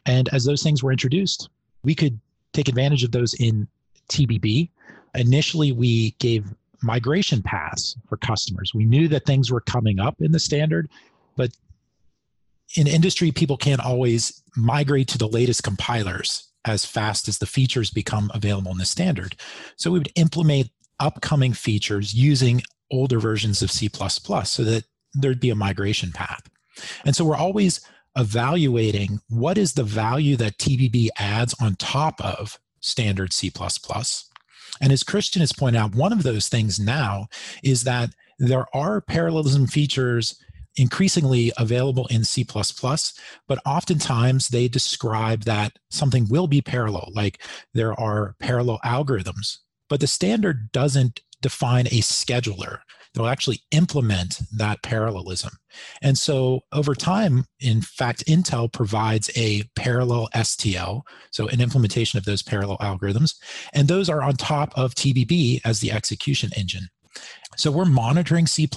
And 0.08 0.28
as 0.34 0.43
those 0.43 0.63
things 0.63 0.82
were 0.82 0.91
introduced, 0.91 1.49
we 1.84 1.93
could 1.93 2.19
take 2.51 2.67
advantage 2.67 3.04
of 3.04 3.12
those 3.12 3.36
in 3.36 3.67
TBB. 4.10 4.71
Initially, 5.13 5.71
we 5.71 6.15
gave 6.17 6.51
migration 6.82 7.43
paths 7.43 7.95
for 8.10 8.17
customers. 8.17 8.73
We 8.73 8.86
knew 8.86 9.08
that 9.10 9.25
things 9.25 9.51
were 9.51 9.62
coming 9.62 9.99
up 9.99 10.19
in 10.19 10.32
the 10.32 10.39
standard, 10.39 10.89
but 11.36 11.51
in 12.75 12.88
industry, 12.88 13.31
people 13.31 13.57
can't 13.57 13.83
always 13.83 14.41
migrate 14.55 15.07
to 15.09 15.17
the 15.17 15.27
latest 15.27 15.63
compilers 15.63 16.49
as 16.65 16.85
fast 16.85 17.27
as 17.27 17.38
the 17.38 17.45
features 17.45 17.89
become 17.89 18.31
available 18.33 18.71
in 18.71 18.77
the 18.77 18.85
standard. 18.85 19.35
So 19.75 19.91
we 19.91 19.99
would 19.99 20.11
implement 20.15 20.69
upcoming 20.99 21.53
features 21.53 22.13
using 22.13 22.61
older 22.91 23.19
versions 23.19 23.61
of 23.61 23.71
C 23.71 23.89
so 23.89 24.63
that 24.63 24.83
there'd 25.13 25.39
be 25.39 25.49
a 25.49 25.55
migration 25.55 26.11
path. 26.11 26.49
And 27.05 27.15
so 27.15 27.23
we're 27.23 27.35
always 27.35 27.81
evaluating 28.17 29.19
what 29.29 29.57
is 29.57 29.73
the 29.73 29.83
value 29.83 30.35
that 30.38 30.57
TBB 30.57 31.09
adds 31.17 31.53
on 31.61 31.75
top 31.75 32.19
of 32.23 32.59
standard 32.79 33.33
C. 33.33 33.51
And 34.81 34.91
as 34.91 35.03
Krystian 35.03 35.39
has 35.39 35.53
pointed 35.53 35.79
out, 35.79 35.95
one 35.95 36.13
of 36.13 36.23
those 36.23 36.47
things 36.49 36.79
now 36.79 37.27
is 37.63 37.83
that 37.83 38.11
there 38.39 38.65
are 38.75 39.01
parallelism 39.01 39.67
features 39.67 40.38
increasingly 40.77 41.51
available 41.57 42.07
in 42.07 42.23
C, 42.23 42.45
but 42.45 43.59
oftentimes 43.65 44.49
they 44.49 44.67
describe 44.67 45.43
that 45.43 45.77
something 45.89 46.27
will 46.29 46.47
be 46.47 46.61
parallel, 46.61 47.11
like 47.13 47.41
there 47.73 47.97
are 47.99 48.35
parallel 48.39 48.79
algorithms. 48.85 49.57
But 49.89 49.99
the 49.99 50.07
standard 50.07 50.71
doesn't 50.71 51.21
define 51.41 51.88
a 51.88 52.01
scheduler 52.01 52.79
that 53.13 53.21
will 53.21 53.29
actually 53.29 53.61
implement 53.71 54.41
that 54.57 54.83
parallelism. 54.83 55.51
And 56.01 56.17
so 56.17 56.61
over 56.73 56.93
time, 56.93 57.45
in 57.59 57.81
fact, 57.81 58.25
Intel 58.25 58.71
provides 58.71 59.29
a 59.38 59.63
parallel 59.75 60.27
STL, 60.35 61.03
so 61.31 61.47
an 61.47 61.61
implementation 61.61 62.17
of 62.17 62.25
those 62.25 62.43
parallel 62.43 62.77
algorithms, 62.79 63.35
and 63.73 63.88
those 63.88 64.09
are 64.09 64.21
on 64.21 64.33
top 64.33 64.73
of 64.77 64.95
TBB 64.95 65.61
as 65.63 65.79
the 65.79 65.91
execution 65.91 66.51
engine. 66.57 66.89
So 67.58 67.72
we're 67.72 67.86
monitoring 67.86 68.48
C++. 68.48 68.70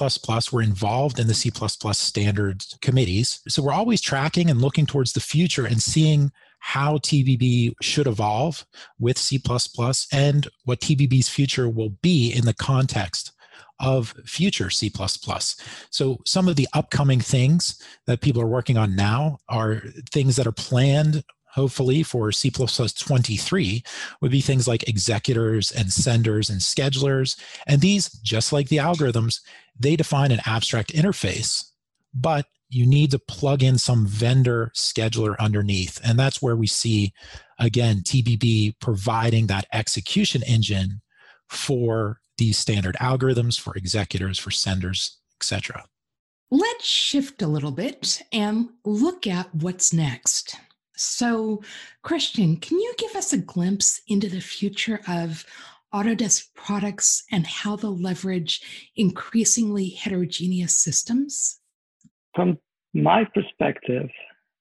We're 0.53 0.63
involved 0.63 1.19
in 1.19 1.27
the 1.27 1.35
C++ 1.35 1.51
standards 1.93 2.77
committees. 2.81 3.41
So 3.49 3.63
we're 3.63 3.73
always 3.73 4.01
tracking 4.01 4.51
and 4.51 4.61
looking 4.61 4.87
towards 4.87 5.13
the 5.13 5.21
future 5.21 5.67
and 5.67 5.83
seeing 5.83 6.33
how 6.61 6.99
TBB 6.99 7.75
should 7.81 8.07
evolve 8.07 8.67
with 8.99 9.19
C++ 9.19 9.41
and 10.13 10.49
what 10.65 10.81
TBB's 10.81 11.29
future 11.29 11.69
will 11.69 11.91
be 12.03 12.31
in 12.33 12.45
the 12.45 12.55
context 12.55 13.33
of 13.81 14.15
future 14.25 14.71
C++. 14.71 14.93
So 15.91 16.19
some 16.25 16.49
of 16.49 16.57
the 16.57 16.69
upcoming 16.73 17.21
things 17.21 17.81
that 18.07 18.21
people 18.21 18.43
are 18.43 18.49
working 18.49 18.77
on 18.77 18.97
now 18.97 19.39
are 19.49 19.83
things 20.11 20.37
that 20.37 20.47
are 20.47 20.53
planned 20.53 21.23
hopefully 21.59 22.05
for 22.05 22.31
C++ 22.31 22.51
23 22.51 23.83
would 24.21 24.31
be 24.31 24.41
things 24.41 24.69
like 24.69 24.89
executors 24.89 25.73
and 25.73 25.93
senders 25.93 26.49
and 26.49 26.61
schedulers. 26.61 27.37
And 27.67 27.81
these, 27.81 28.11
just 28.23 28.53
like 28.53 28.69
the 28.69 28.77
algorithms, 28.77 29.41
they 29.77 29.97
define 29.97 30.31
an 30.31 30.41
abstract 30.47 30.93
interface, 30.95 31.65
but 32.15 32.47
you 32.69 32.87
need 32.87 33.11
to 33.11 33.19
plug 33.19 33.65
in 33.65 33.77
some 33.77 34.07
vendor 34.07 34.71
scheduler 34.77 35.37
underneath. 35.41 36.01
And 36.05 36.17
that's 36.17 36.41
where 36.41 36.55
we 36.55 36.69
see, 36.69 37.13
again, 37.59 38.03
TBB 38.03 38.75
providing 38.81 39.49
that 39.49 39.67
execution 39.73 40.45
engine 40.45 41.01
for 41.49 42.21
these 42.37 42.57
standard 42.57 42.97
algorithms, 43.01 43.59
for 43.59 43.75
executors, 43.75 44.39
for 44.39 44.53
senders, 44.53 45.19
etc. 45.41 45.87
Let's 46.53 46.87
shift 46.87 47.43
a 47.43 47.49
little 47.49 47.73
bit 47.73 48.23
and 48.33 48.69
look 48.85 49.27
at 49.27 49.53
what's 49.53 49.93
next. 49.93 50.57
So, 50.99 51.63
Krystian, 52.05 52.61
can 52.61 52.79
you 52.79 52.93
give 52.99 53.15
us 53.15 53.33
a 53.33 53.39
glimpse 53.39 54.01
into 54.09 54.29
the 54.29 54.41
future 54.41 55.01
of 55.07 55.45
Autodesk 55.95 56.49
products 56.55 57.23
and 57.31 57.47
how 57.47 57.77
they'll 57.77 57.97
leverage 57.97 58.91
increasingly 58.97 59.91
heterogeneous 59.91 60.77
systems? 60.77 61.61
From 62.35 62.59
my 62.95 63.25
perspective, 63.33 64.11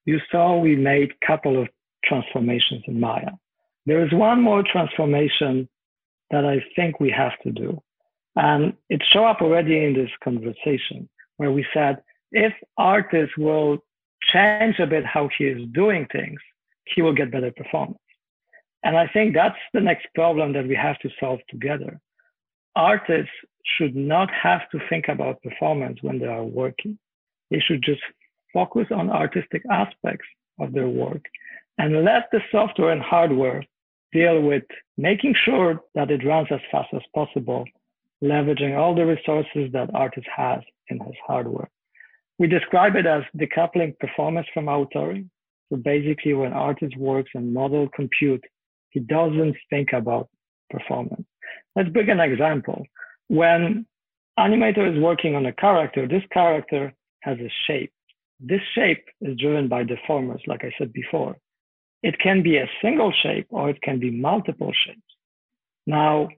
you 0.06 0.19
saw 0.32 0.58
we 0.58 0.76
made 0.76 1.12
a 1.12 1.26
couple 1.26 1.62
of 1.62 1.67
transformations 2.06 2.84
in 2.88 3.00
Maya. 3.00 3.32
There 3.86 4.06
is 4.06 4.13
one 4.13 4.41
more 4.41 4.63
transformation 4.63 5.67
that 6.32 6.45
I 6.45 6.63
think 6.76 7.00
we 7.00 7.10
have 7.12 7.38
to 7.43 7.52
do. 7.52 7.82
And 8.36 8.73
it 8.89 9.02
showed 9.12 9.26
up 9.26 9.41
already 9.41 9.84
in 9.84 9.93
this 9.93 10.12
conversation 10.23 11.10
where 11.38 11.52
we 11.52 11.65
said, 11.73 12.02
if 12.32 12.54
artists 12.78 13.38
will 13.38 13.80
change 14.34 14.80
a 14.80 14.88
bit 14.88 15.06
how 15.06 15.30
he 15.38 15.46
is 15.46 15.68
doing 15.72 16.08
things, 16.12 16.40
he 16.86 17.02
will 17.02 17.13
get 17.13 17.32
better 17.32 17.52
performance. 17.52 18.00
And 18.84 18.98
I 18.98 19.08
think 19.08 19.34
that's 19.34 19.58
the 19.74 19.82
next 19.82 20.08
problem 20.16 20.54
that 20.54 20.68
we 20.68 20.76
have 20.76 21.00
to 21.00 21.10
solve 21.20 21.40
together. 21.50 22.00
Artists 22.76 23.32
should 23.78 23.96
not 23.96 24.30
have 24.32 24.70
to 24.72 24.80
think 24.90 25.08
about 25.08 25.42
performance 25.42 26.00
when 26.02 26.20
they 26.20 26.28
are 26.28 26.44
working. 26.44 26.98
They 27.52 27.60
should 27.60 27.82
just 27.84 28.02
focus 28.54 28.88
on 28.92 29.10
artistic 29.10 29.63
aspects 29.70 30.28
of 30.60 30.74
their 30.74 30.88
work 30.88 31.24
and 31.78 32.04
let 32.04 32.30
the 32.32 32.42
software 32.52 32.92
and 32.92 33.02
hardware 33.02 33.63
deal 34.12 34.42
with 34.42 34.63
making 34.98 35.36
sure 35.44 35.82
that 35.96 36.12
it 36.12 36.26
runs 36.26 36.48
as 36.52 36.62
fast 36.72 36.90
as 36.94 37.02
possible, 37.13 37.66
leveraging 38.24 38.78
all 38.78 38.96
the 38.96 39.06
resources 39.06 39.72
that 39.74 39.94
artist 39.94 40.28
has 40.36 40.62
in 40.90 41.00
his 41.00 41.16
hardware. 41.26 41.70
We 42.39 42.47
describe 42.47 42.95
it 42.95 43.06
as 43.06 43.23
decoupling 43.38 43.97
performance 44.00 44.47
from 44.54 44.65
authoring. 44.65 45.30
So 45.69 45.78
basically, 45.78 46.34
when 46.34 46.54
artist 46.54 46.95
works 46.97 47.32
in 47.34 47.54
model 47.54 47.89
compute, 47.95 48.43
he 48.89 49.00
doesn't 49.00 49.56
think 49.69 49.89
about 49.93 50.30
performance. 50.69 51.26
Let's 51.76 51.89
bring 51.89 52.10
an 52.10 52.19
example. 52.19 52.86
When 53.28 53.86
animator 54.39 54.95
is 54.95 55.02
working 55.02 55.36
on 55.36 55.45
a 55.45 55.54
character, 55.54 56.08
this 56.08 56.23
character 56.32 56.93
has 57.21 57.38
a 57.39 57.52
shape. 57.65 57.91
This 58.39 58.62
shape 58.76 59.04
is 59.21 59.38
driven 59.38 59.67
by 59.67 59.84
deformers, 59.84 60.41
like 60.47 60.63
I 60.63 60.71
said 60.78 60.93
before. 60.93 61.38
It 62.04 62.19
can 62.19 62.43
be 62.43 62.58
a 62.58 62.69
single 62.82 63.12
shape 63.23 63.47
or 63.50 63.69
it 63.69 63.82
can 63.82 64.00
be 64.00 64.12
multiple 64.12 64.71
shapes. 64.86 65.02
Now, 65.88 66.30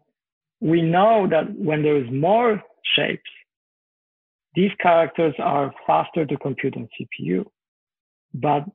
we 0.61 0.81
know 0.81 1.27
that 1.29 1.53
when 1.55 1.83
there 1.83 1.97
is 1.97 2.09
more 2.11 2.61
shapes, 2.95 3.29
these 4.55 4.71
characters 4.79 5.35
are 5.39 5.73
faster 5.85 6.25
to 6.25 6.37
compute 6.37 6.75
on 6.75 6.87
CPU. 6.99 7.45
But 8.33 8.65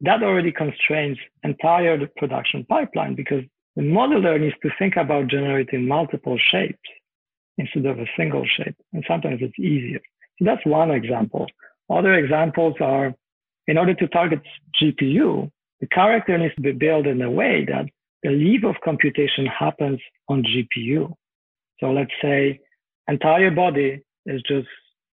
that 0.00 0.22
already 0.22 0.52
constrains 0.52 1.18
entire 1.42 2.06
production 2.16 2.64
pipeline 2.68 3.14
because 3.14 3.44
the 3.76 3.82
modeler 3.82 4.40
needs 4.40 4.56
to 4.62 4.70
think 4.78 4.96
about 4.96 5.28
generating 5.28 5.86
multiple 5.86 6.38
shapes 6.50 6.78
instead 7.58 7.86
of 7.86 7.98
a 7.98 8.06
single 8.16 8.44
shape. 8.56 8.76
And 8.92 9.04
sometimes 9.06 9.40
it's 9.42 9.58
easier. 9.58 10.00
So 10.38 10.44
that's 10.44 10.64
one 10.64 10.90
example. 10.90 11.46
Other 11.90 12.14
examples 12.14 12.74
are 12.80 13.14
in 13.66 13.78
order 13.78 13.94
to 13.94 14.08
target 14.08 14.40
GPU, 14.80 15.50
the 15.80 15.86
character 15.86 16.36
needs 16.36 16.54
to 16.56 16.60
be 16.60 16.72
built 16.72 17.06
in 17.06 17.22
a 17.22 17.30
way 17.30 17.64
that 17.66 17.86
the 18.22 18.30
leap 18.30 18.64
of 18.64 18.74
computation 18.84 19.46
happens 19.46 20.00
on 20.28 20.42
GPU. 20.42 21.12
So 21.78 21.90
let's 21.92 22.10
say 22.20 22.60
entire 23.08 23.50
body 23.50 24.02
is 24.26 24.42
just 24.42 24.68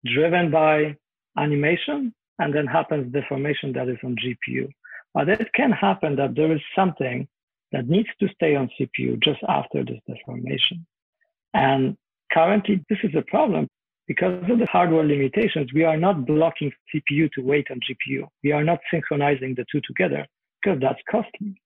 driven 0.05 0.51
by 0.51 0.95
animation 1.37 2.13
and 2.39 2.53
then 2.53 2.65
happens 2.65 3.11
deformation 3.13 3.73
that 3.73 3.87
is 3.87 3.97
on 4.03 4.15
GPU. 4.15 4.69
But 5.13 5.29
it 5.29 5.49
can 5.53 5.71
happen 5.71 6.15
that 6.15 6.35
there 6.35 6.51
is 6.51 6.61
something 6.75 7.27
that 7.71 7.87
needs 7.87 8.09
to 8.19 8.27
stay 8.35 8.55
on 8.55 8.69
CPU 8.79 9.21
just 9.21 9.39
after 9.47 9.83
this 9.83 9.99
deformation. 10.07 10.85
And 11.53 11.97
currently, 12.31 12.83
this 12.89 12.99
is 13.03 13.11
a 13.15 13.21
problem 13.23 13.67
because 14.07 14.43
of 14.49 14.59
the 14.59 14.65
hardware 14.65 15.05
limitations. 15.05 15.71
We 15.73 15.83
are 15.83 15.97
not 15.97 16.25
blocking 16.25 16.71
CPU 16.93 17.31
to 17.33 17.41
wait 17.41 17.67
on 17.69 17.79
GPU. 17.79 18.27
We 18.43 18.51
are 18.51 18.63
not 18.63 18.79
synchronizing 18.89 19.55
the 19.55 19.65
two 19.71 19.81
together 19.85 20.25
because 20.61 20.79
that's 20.81 20.99
costly. 21.09 21.61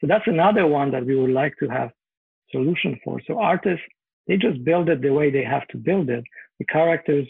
So 0.00 0.06
that's 0.06 0.26
another 0.26 0.66
one 0.66 0.90
that 0.90 1.06
we 1.06 1.16
would 1.16 1.30
like 1.30 1.54
to 1.58 1.68
have 1.68 1.90
solution 2.50 2.98
for. 3.02 3.20
So 3.26 3.38
artists, 3.38 3.84
they 4.26 4.36
just 4.36 4.62
build 4.64 4.88
it 4.88 5.00
the 5.02 5.12
way 5.12 5.30
they 5.30 5.44
have 5.44 5.66
to 5.68 5.76
build 5.76 6.10
it. 6.10 6.24
The 6.58 6.66
characters 6.66 7.26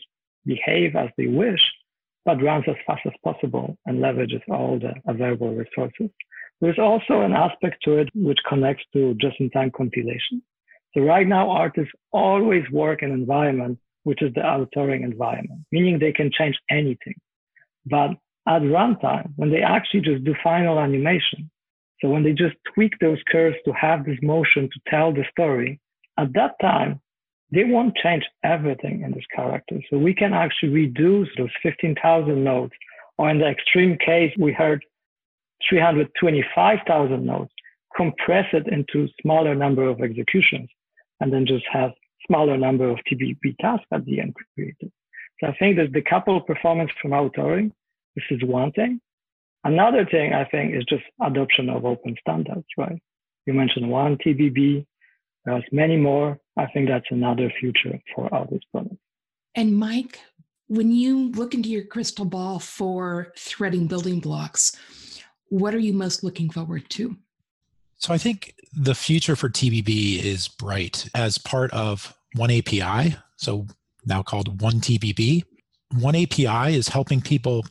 behave 0.46 0.96
as 0.96 1.10
they 1.16 1.26
wish, 1.26 1.60
but 2.24 2.42
runs 2.42 2.64
as 2.68 2.76
fast 2.86 3.02
as 3.06 3.12
possible 3.22 3.76
and 3.86 3.98
leverages 3.98 4.42
all 4.48 4.78
the 4.78 4.94
available 5.06 5.54
resources. 5.54 6.10
There's 6.60 6.78
also 6.78 7.20
an 7.20 7.32
aspect 7.32 7.82
to 7.84 7.98
it 7.98 8.08
which 8.14 8.38
connects 8.48 8.84
to 8.94 9.14
just-in-time 9.20 9.72
compilation. 9.76 10.42
So 10.94 11.02
right 11.02 11.26
now, 11.26 11.50
artists 11.50 11.92
always 12.12 12.64
work 12.70 13.02
in 13.02 13.10
an 13.10 13.20
environment 13.20 13.78
which 14.04 14.22
is 14.22 14.32
the 14.34 14.40
authoring 14.40 15.02
environment, 15.02 15.62
meaning 15.72 15.98
they 15.98 16.12
can 16.12 16.30
change 16.30 16.56
anything. 16.70 17.16
But 17.84 18.10
at 18.46 18.62
runtime, 18.62 19.32
when 19.34 19.50
they 19.50 19.62
actually 19.62 20.02
just 20.02 20.24
do 20.24 20.34
final 20.44 20.78
animation, 20.78 21.50
so 22.00 22.08
when 22.08 22.22
they 22.22 22.32
just 22.32 22.54
tweak 22.72 22.92
those 23.00 23.18
curves 23.28 23.56
to 23.64 23.72
have 23.72 24.04
this 24.04 24.18
motion 24.22 24.68
to 24.72 24.80
tell 24.88 25.12
the 25.12 25.24
story, 25.30 25.80
at 26.18 26.32
that 26.34 26.52
time, 26.60 27.00
they 27.52 27.64
won't 27.64 27.96
change 27.96 28.24
everything 28.42 29.02
in 29.02 29.12
this 29.12 29.24
character. 29.34 29.80
So 29.88 29.98
we 29.98 30.14
can 30.14 30.32
actually 30.32 30.70
reduce 30.70 31.28
those 31.36 31.50
15,000 31.62 32.42
nodes, 32.42 32.72
or 33.18 33.30
in 33.30 33.38
the 33.38 33.46
extreme 33.46 33.96
case, 33.98 34.32
we 34.38 34.52
heard 34.52 34.84
325,000 35.68 37.24
nodes, 37.24 37.50
compress 37.96 38.46
it 38.52 38.66
into 38.68 39.08
smaller 39.22 39.54
number 39.54 39.88
of 39.88 40.00
executions, 40.00 40.68
and 41.20 41.32
then 41.32 41.46
just 41.46 41.64
have 41.72 41.92
smaller 42.26 42.56
number 42.56 42.88
of 42.90 42.98
TBB 43.10 43.56
tasks 43.60 43.86
at 43.92 44.04
the 44.04 44.20
end 44.20 44.34
created. 44.54 44.90
So 45.40 45.48
I 45.48 45.56
think 45.58 45.76
that 45.76 45.92
the 45.92 46.02
couple 46.02 46.40
performance 46.40 46.90
from 47.00 47.12
authoring, 47.12 47.70
this 48.14 48.24
is 48.30 48.42
one 48.42 48.72
thing. 48.72 49.00
Another 49.64 50.06
thing 50.06 50.32
I 50.32 50.44
think 50.44 50.74
is 50.74 50.84
just 50.88 51.04
adoption 51.22 51.68
of 51.68 51.84
open 51.84 52.16
standards, 52.20 52.66
right? 52.78 52.98
You 53.46 53.52
mentioned 53.52 53.86
oneTBB, 53.86 54.86
there's 55.44 55.64
many 55.72 55.96
more. 55.96 56.38
I 56.56 56.66
think 56.66 56.88
that's 56.88 57.06
another 57.10 57.52
future 57.60 58.00
for 58.14 58.32
all 58.34 58.46
these 58.50 58.60
products. 58.72 58.96
And 59.54 59.76
Mike, 59.76 60.20
when 60.68 60.90
you 60.90 61.30
look 61.32 61.54
into 61.54 61.68
your 61.68 61.84
crystal 61.84 62.24
ball 62.24 62.58
for 62.58 63.32
threading 63.36 63.86
building 63.86 64.20
blocks, 64.20 64.76
what 65.48 65.74
are 65.74 65.78
you 65.78 65.92
most 65.92 66.24
looking 66.24 66.50
forward 66.50 66.88
to? 66.90 67.16
So 67.98 68.12
I 68.12 68.18
think 68.18 68.54
the 68.72 68.94
future 68.94 69.36
for 69.36 69.48
TBB 69.48 70.22
is 70.22 70.48
bright 70.48 71.08
as 71.14 71.38
part 71.38 71.70
of 71.72 72.14
oneAPI, 72.36 73.16
so 73.36 73.66
now 74.04 74.22
called 74.22 74.58
oneTBB. 74.58 75.44
One 76.00 76.16
API 76.16 76.74
is 76.74 76.88
helping 76.88 77.20
people 77.20 77.64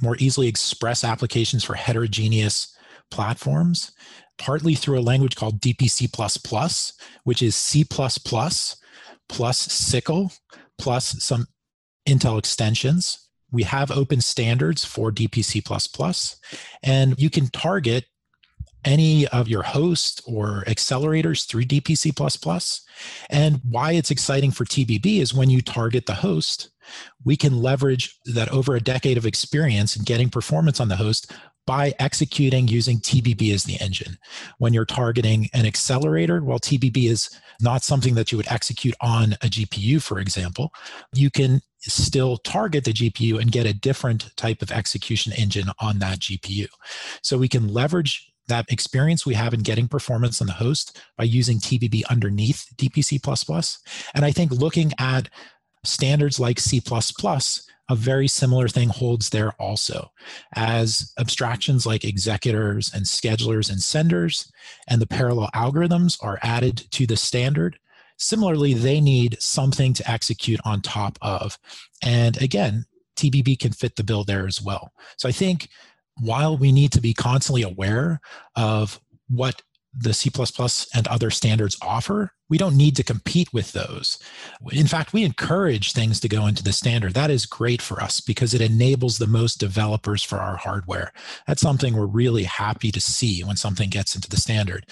more 0.00 0.16
easily 0.18 0.46
express 0.46 1.04
applications 1.04 1.64
for 1.64 1.74
heterogeneous 1.74 2.74
platforms 3.10 3.92
partly 4.38 4.74
through 4.74 4.98
a 4.98 5.00
language 5.00 5.36
called 5.36 5.60
DPC++, 5.60 6.92
which 7.24 7.42
is 7.42 7.56
C++ 7.56 7.84
plus 7.84 8.76
SYCL 9.28 10.38
plus 10.78 11.22
some 11.22 11.46
Intel 12.06 12.38
extensions. 12.38 13.28
We 13.50 13.62
have 13.64 13.90
open 13.90 14.20
standards 14.20 14.84
for 14.84 15.10
DPC++, 15.10 16.36
and 16.82 17.14
you 17.18 17.30
can 17.30 17.48
target 17.48 18.04
any 18.84 19.26
of 19.28 19.48
your 19.48 19.62
hosts 19.62 20.22
or 20.26 20.62
accelerators 20.66 21.48
through 21.48 21.64
DPC++. 21.64 22.80
And 23.30 23.60
why 23.68 23.92
it's 23.92 24.10
exciting 24.12 24.52
for 24.52 24.64
TBB 24.64 25.20
is 25.20 25.34
when 25.34 25.50
you 25.50 25.60
target 25.60 26.06
the 26.06 26.14
host, 26.14 26.70
we 27.24 27.36
can 27.36 27.60
leverage 27.60 28.16
that 28.26 28.48
over 28.50 28.76
a 28.76 28.80
decade 28.80 29.18
of 29.18 29.26
experience 29.26 29.96
in 29.96 30.04
getting 30.04 30.28
performance 30.28 30.78
on 30.78 30.88
the 30.88 30.96
host 30.96 31.32
by 31.66 31.92
executing 31.98 32.68
using 32.68 32.98
TBB 32.98 33.52
as 33.52 33.64
the 33.64 33.76
engine. 33.80 34.18
When 34.58 34.72
you're 34.72 34.84
targeting 34.84 35.48
an 35.52 35.66
accelerator, 35.66 36.42
while 36.42 36.60
TBB 36.60 37.08
is 37.08 37.28
not 37.60 37.82
something 37.82 38.14
that 38.14 38.30
you 38.30 38.38
would 38.38 38.50
execute 38.50 38.94
on 39.00 39.32
a 39.34 39.46
GPU, 39.46 40.00
for 40.00 40.18
example, 40.18 40.72
you 41.12 41.30
can 41.30 41.60
still 41.80 42.36
target 42.38 42.84
the 42.84 42.92
GPU 42.92 43.40
and 43.40 43.52
get 43.52 43.66
a 43.66 43.72
different 43.72 44.34
type 44.36 44.62
of 44.62 44.70
execution 44.70 45.32
engine 45.32 45.70
on 45.80 45.98
that 45.98 46.20
GPU. 46.20 46.66
So 47.22 47.38
we 47.38 47.48
can 47.48 47.68
leverage 47.68 48.32
that 48.48 48.66
experience 48.70 49.26
we 49.26 49.34
have 49.34 49.52
in 49.52 49.60
getting 49.60 49.88
performance 49.88 50.40
on 50.40 50.46
the 50.46 50.52
host 50.52 51.00
by 51.16 51.24
using 51.24 51.58
TBB 51.58 52.02
underneath 52.08 52.66
DPC++. 52.76 53.78
And 54.14 54.24
I 54.24 54.30
think 54.30 54.52
looking 54.52 54.92
at 54.98 55.28
standards 55.84 56.38
like 56.38 56.60
C++, 56.60 56.80
a 57.88 57.94
very 57.94 58.26
similar 58.28 58.68
thing 58.68 58.88
holds 58.88 59.30
there 59.30 59.52
also. 59.52 60.10
As 60.54 61.12
abstractions 61.18 61.86
like 61.86 62.04
executors 62.04 62.90
and 62.92 63.04
schedulers 63.04 63.70
and 63.70 63.80
senders 63.80 64.50
and 64.88 65.00
the 65.00 65.06
parallel 65.06 65.50
algorithms 65.54 66.18
are 66.22 66.38
added 66.42 66.76
to 66.92 67.06
the 67.06 67.16
standard, 67.16 67.78
similarly, 68.18 68.74
they 68.74 69.00
need 69.00 69.36
something 69.40 69.92
to 69.94 70.10
execute 70.10 70.60
on 70.64 70.80
top 70.80 71.18
of. 71.22 71.58
And 72.02 72.40
again, 72.42 72.86
TBB 73.16 73.58
can 73.58 73.72
fit 73.72 73.96
the 73.96 74.04
bill 74.04 74.24
there 74.24 74.46
as 74.46 74.60
well. 74.60 74.92
So 75.16 75.28
I 75.28 75.32
think 75.32 75.68
while 76.20 76.56
we 76.56 76.72
need 76.72 76.92
to 76.92 77.00
be 77.00 77.14
constantly 77.14 77.62
aware 77.62 78.20
of 78.54 79.00
what 79.28 79.62
the 79.98 80.12
C 80.12 80.30
and 80.94 81.08
other 81.08 81.30
standards 81.30 81.76
offer, 81.80 82.32
we 82.48 82.58
don't 82.58 82.76
need 82.76 82.94
to 82.96 83.02
compete 83.02 83.52
with 83.52 83.72
those. 83.72 84.18
In 84.72 84.86
fact, 84.86 85.12
we 85.12 85.24
encourage 85.24 85.92
things 85.92 86.20
to 86.20 86.28
go 86.28 86.46
into 86.46 86.62
the 86.62 86.72
standard. 86.72 87.14
That 87.14 87.30
is 87.30 87.46
great 87.46 87.82
for 87.82 88.00
us 88.00 88.20
because 88.20 88.54
it 88.54 88.60
enables 88.60 89.18
the 89.18 89.26
most 89.26 89.58
developers 89.58 90.22
for 90.22 90.36
our 90.36 90.56
hardware. 90.56 91.12
That's 91.46 91.62
something 91.62 91.96
we're 91.96 92.06
really 92.06 92.44
happy 92.44 92.92
to 92.92 93.00
see 93.00 93.42
when 93.42 93.56
something 93.56 93.90
gets 93.90 94.14
into 94.14 94.28
the 94.28 94.36
standard. 94.36 94.86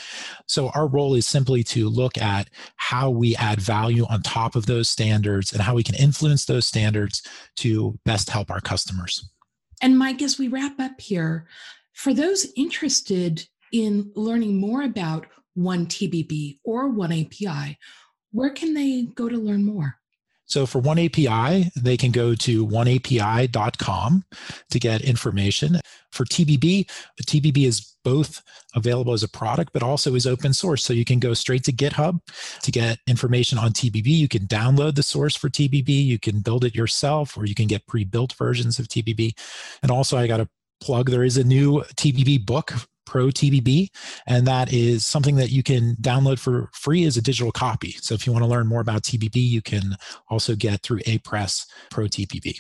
So, 0.47 0.71
our 0.71 0.88
role 0.88 1.14
is 1.14 1.27
simply 1.27 1.62
to 1.64 1.88
look 1.88 2.19
at 2.19 2.49
how 2.77 3.11
we 3.11 3.37
add 3.37 3.61
value 3.61 4.07
on 4.09 4.23
top 4.23 4.57
of 4.57 4.67
those 4.67 4.88
standards 4.88 5.53
and 5.53 5.62
how 5.62 5.75
we 5.75 5.83
can 5.83 5.95
influence 5.95 6.47
those 6.47 6.67
standards 6.67 7.23
to 7.57 7.99
best 8.05 8.31
help 8.31 8.51
our 8.51 8.61
customers. 8.61 9.31
And, 9.83 9.99
Mike, 9.99 10.23
as 10.23 10.38
we 10.38 10.49
wrap 10.49 10.81
up 10.81 11.01
here, 11.01 11.47
for 11.93 12.12
those 12.12 12.47
interested 12.57 13.47
in 13.74 14.12
learning 14.14 14.60
more 14.60 14.82
about 14.82 15.26
oneTBB 15.58 16.58
or 16.64 16.88
oneAPI, 16.88 17.76
where 18.30 18.50
can 18.50 18.72
they 18.72 19.02
go 19.16 19.28
to 19.28 19.37
learn 19.37 19.64
more? 19.64 19.96
So 20.46 20.64
for 20.64 20.80
oneAPI, 20.80 21.72
they 21.74 21.96
can 21.96 22.12
go 22.12 22.37
to 22.37 22.66
oneapi.com 22.68 24.24
to 24.70 24.78
get 24.78 25.00
information. 25.00 25.80
For 26.12 26.24
TBB, 26.24 26.88
TBB 27.20 27.66
is 27.66 27.96
both 28.04 28.42
available 28.76 29.12
as 29.12 29.24
a 29.24 29.28
product, 29.28 29.72
but 29.72 29.82
also 29.82 30.14
is 30.14 30.26
open 30.26 30.52
source. 30.52 30.84
So 30.84 30.92
you 30.92 31.04
can 31.04 31.18
go 31.18 31.34
straight 31.34 31.64
to 31.64 31.72
GitHub 31.72 32.20
to 32.62 32.70
get 32.70 32.98
information 33.08 33.58
on 33.58 33.72
TBB. 33.72 34.06
You 34.06 34.28
can 34.28 34.46
download 34.46 34.94
the 34.94 35.02
source 35.02 35.34
for 35.34 35.48
TBB. 35.48 35.88
You 35.88 36.20
can 36.20 36.40
build 36.40 36.64
it 36.64 36.76
yourself, 36.76 37.37
or 37.37 37.46
you 37.46 37.56
can 37.56 37.66
get 37.66 37.88
pre-built 37.88 38.34
versions 38.34 38.78
of 38.78 38.87
TBB. 38.87 39.37
And 39.82 39.90
also, 39.90 40.16
I 40.16 40.28
got 40.28 40.37
to 40.37 40.48
plug 40.80 41.10
there 41.10 41.24
is 41.24 41.38
a 41.38 41.44
new 41.44 41.80
TBB 41.96 42.46
book 42.46 42.74
Pro 43.07 43.27
TBB, 43.27 43.88
and 44.27 44.47
that 44.47 44.73
is 44.73 45.05
something 45.05 45.37
that 45.37 45.51
you 45.51 45.62
can 45.62 45.97
download 46.01 46.38
for 46.38 46.71
free 46.73 47.05
as 47.05 47.17
a 47.17 47.23
digital 47.23 47.53
copy. 47.53 47.93
So 48.01 48.14
if 48.14 48.27
you 48.27 48.33
want 48.33 48.45
to 48.45 48.49
learn 48.49 48.67
more 48.67 48.81
about 48.81 49.03
TBB, 49.03 49.37
you 49.37 49.62
can 49.62 49.97
also 50.29 50.55
get 50.55 50.83
through 50.83 51.01
Apress 51.01 51.67
Pro 51.90 52.05
TBB. 52.07 52.59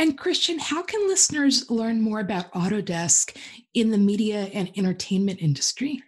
And 0.00 0.16
Krystian, 0.16 0.60
how 0.60 0.82
can 0.82 1.08
listeners 1.08 1.68
learn 1.70 2.00
more 2.00 2.20
about 2.20 2.52
Autodesk 2.52 3.36
in 3.74 3.90
the 3.90 3.98
media 3.98 4.48
and 4.54 4.70
entertainment 4.76 5.42
industry? 5.42 6.00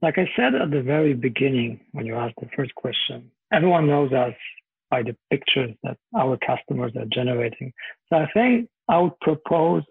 Like 0.00 0.18
I 0.18 0.28
said 0.36 0.54
at 0.54 0.70
the 0.70 0.82
very 0.82 1.14
beginning, 1.14 1.80
when 1.92 2.06
you 2.06 2.14
asked 2.14 2.36
the 2.40 2.48
first 2.56 2.74
question, 2.76 3.30
everyone 3.52 3.88
knows 3.88 4.12
us 4.12 4.34
by 4.90 5.02
the 5.02 5.16
pictures 5.30 5.70
that 5.82 5.96
our 6.16 6.36
customers 6.46 6.92
are 6.96 7.06
generating. 7.12 7.72
So 8.08 8.18
I 8.18 8.28
think 8.32 8.68
I 8.88 8.98
would 8.98 9.18
propose 9.20 9.82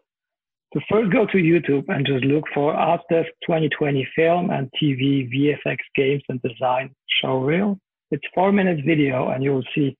to 0.73 0.79
first 0.89 1.11
go 1.11 1.25
to 1.25 1.37
YouTube 1.37 1.85
and 1.89 2.05
just 2.05 2.23
look 2.23 2.45
for 2.53 2.73
Autodesk 2.73 3.27
2020 3.45 4.07
film 4.15 4.49
and 4.51 4.69
TV 4.81 5.29
VFX 5.29 5.77
games 5.95 6.23
and 6.29 6.41
design 6.41 6.95
showreel. 7.23 7.77
It's 8.11 8.23
four 8.33 8.51
minutes 8.51 8.81
video 8.85 9.29
and 9.29 9.43
you 9.43 9.51
will 9.51 9.65
see 9.75 9.97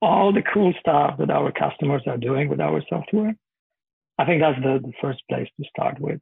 all 0.00 0.32
the 0.32 0.42
cool 0.42 0.72
stuff 0.80 1.18
that 1.18 1.30
our 1.30 1.52
customers 1.52 2.02
are 2.06 2.16
doing 2.16 2.48
with 2.48 2.60
our 2.60 2.82
software. 2.88 3.34
I 4.18 4.24
think 4.24 4.40
that's 4.40 4.58
the, 4.62 4.80
the 4.82 4.92
first 5.00 5.20
place 5.28 5.48
to 5.60 5.66
start 5.68 6.00
with. 6.00 6.20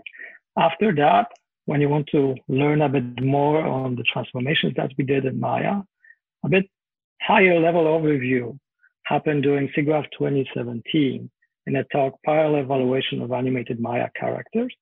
After 0.59 0.93
that, 0.97 1.29
when 1.67 1.81
you 1.81 1.89
want 1.89 2.09
to 2.13 2.35
learn 2.49 2.83
a 2.83 2.89
bit 2.89 3.23
more 3.23 3.65
on 3.65 3.95
the 3.95 4.05
transformations 4.13 4.75
that 4.77 4.91
we 4.99 5.05
did 5.05 5.25
in 5.25 5.39
Maya, 5.39 5.83
a 6.45 6.49
bit 6.49 6.65
higher 7.23 7.59
level 7.61 7.85
overview 7.85 8.59
happened 9.05 9.43
during 9.45 9.69
SIGGRAPH 9.69 10.07
2017 10.19 11.31
in 11.67 11.77
a 11.77 11.85
talk 11.85 12.15
parallel 12.25 12.63
evaluation 12.63 13.23
of 13.23 13.33
animated 13.33 13.81
Maya 13.81 14.09
characters. 14.19 14.75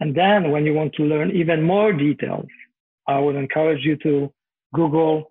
And 0.00 0.14
then 0.14 0.50
when 0.50 0.64
you 0.64 0.72
want 0.74 0.94
to 0.94 1.02
learn 1.02 1.30
even 1.30 1.62
more 1.62 1.92
details, 1.92 2.48
I 3.06 3.18
would 3.18 3.36
encourage 3.36 3.84
you 3.84 3.96
to 3.98 4.32
Google 4.74 5.30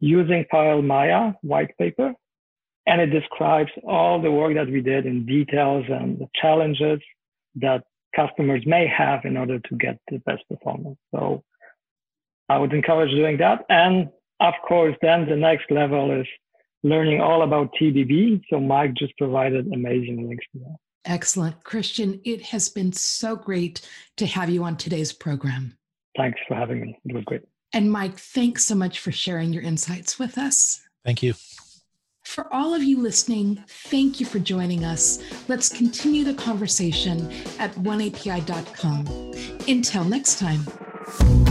using 0.00 0.44
Parallel 0.50 0.82
Maya 0.82 1.32
white 1.42 1.76
paper. 1.78 2.14
And 2.86 3.00
it 3.00 3.06
describes 3.06 3.70
all 3.86 4.20
the 4.20 4.32
work 4.32 4.54
that 4.54 4.70
we 4.70 4.80
did 4.80 5.06
in 5.06 5.26
details 5.26 5.84
and 5.88 6.18
the 6.18 6.28
challenges 6.40 7.00
that 7.56 7.84
customers 8.16 8.62
may 8.66 8.86
have 8.86 9.24
in 9.24 9.36
order 9.36 9.58
to 9.58 9.76
get 9.76 9.98
the 10.10 10.18
best 10.18 10.42
performance. 10.48 10.98
So 11.14 11.44
I 12.48 12.58
would 12.58 12.72
encourage 12.72 13.10
doing 13.10 13.36
that. 13.38 13.64
And 13.68 14.08
of 14.40 14.54
course, 14.66 14.96
then 15.02 15.28
the 15.28 15.36
next 15.36 15.70
level 15.70 16.10
is 16.10 16.26
learning 16.82 17.20
all 17.20 17.42
about 17.42 17.70
TBB. 17.80 18.42
So 18.50 18.60
Mike 18.60 18.94
just 18.94 19.16
provided 19.18 19.66
amazing 19.72 20.28
links 20.28 20.44
to 20.52 20.60
that. 20.60 20.76
Excellent. 21.04 21.62
Krystian, 21.64 22.20
it 22.24 22.42
has 22.42 22.68
been 22.68 22.92
so 22.92 23.34
great 23.36 23.88
to 24.16 24.26
have 24.26 24.50
you 24.50 24.64
on 24.64 24.76
today's 24.76 25.12
program. 25.12 25.76
Thanks 26.16 26.38
for 26.46 26.54
having 26.54 26.80
me. 26.80 26.98
It 27.04 27.14
was 27.14 27.24
great. 27.24 27.42
And 27.72 27.90
Mike, 27.90 28.18
thanks 28.18 28.64
so 28.64 28.74
much 28.74 29.00
for 29.00 29.12
sharing 29.12 29.52
your 29.52 29.62
insights 29.62 30.18
with 30.18 30.38
us. 30.38 30.80
Thank 31.04 31.22
you. 31.22 31.34
For 32.24 32.52
all 32.52 32.74
of 32.74 32.82
you 32.82 33.00
listening, 33.00 33.64
thank 33.66 34.20
you 34.20 34.26
for 34.26 34.38
joining 34.38 34.84
us. 34.84 35.18
Let's 35.48 35.70
continue 35.70 36.24
the 36.24 36.34
conversation 36.34 37.32
at 37.58 37.72
oneapi.com. 37.76 39.32
Until 39.66 40.04
next 40.04 40.38
time. 40.38 41.47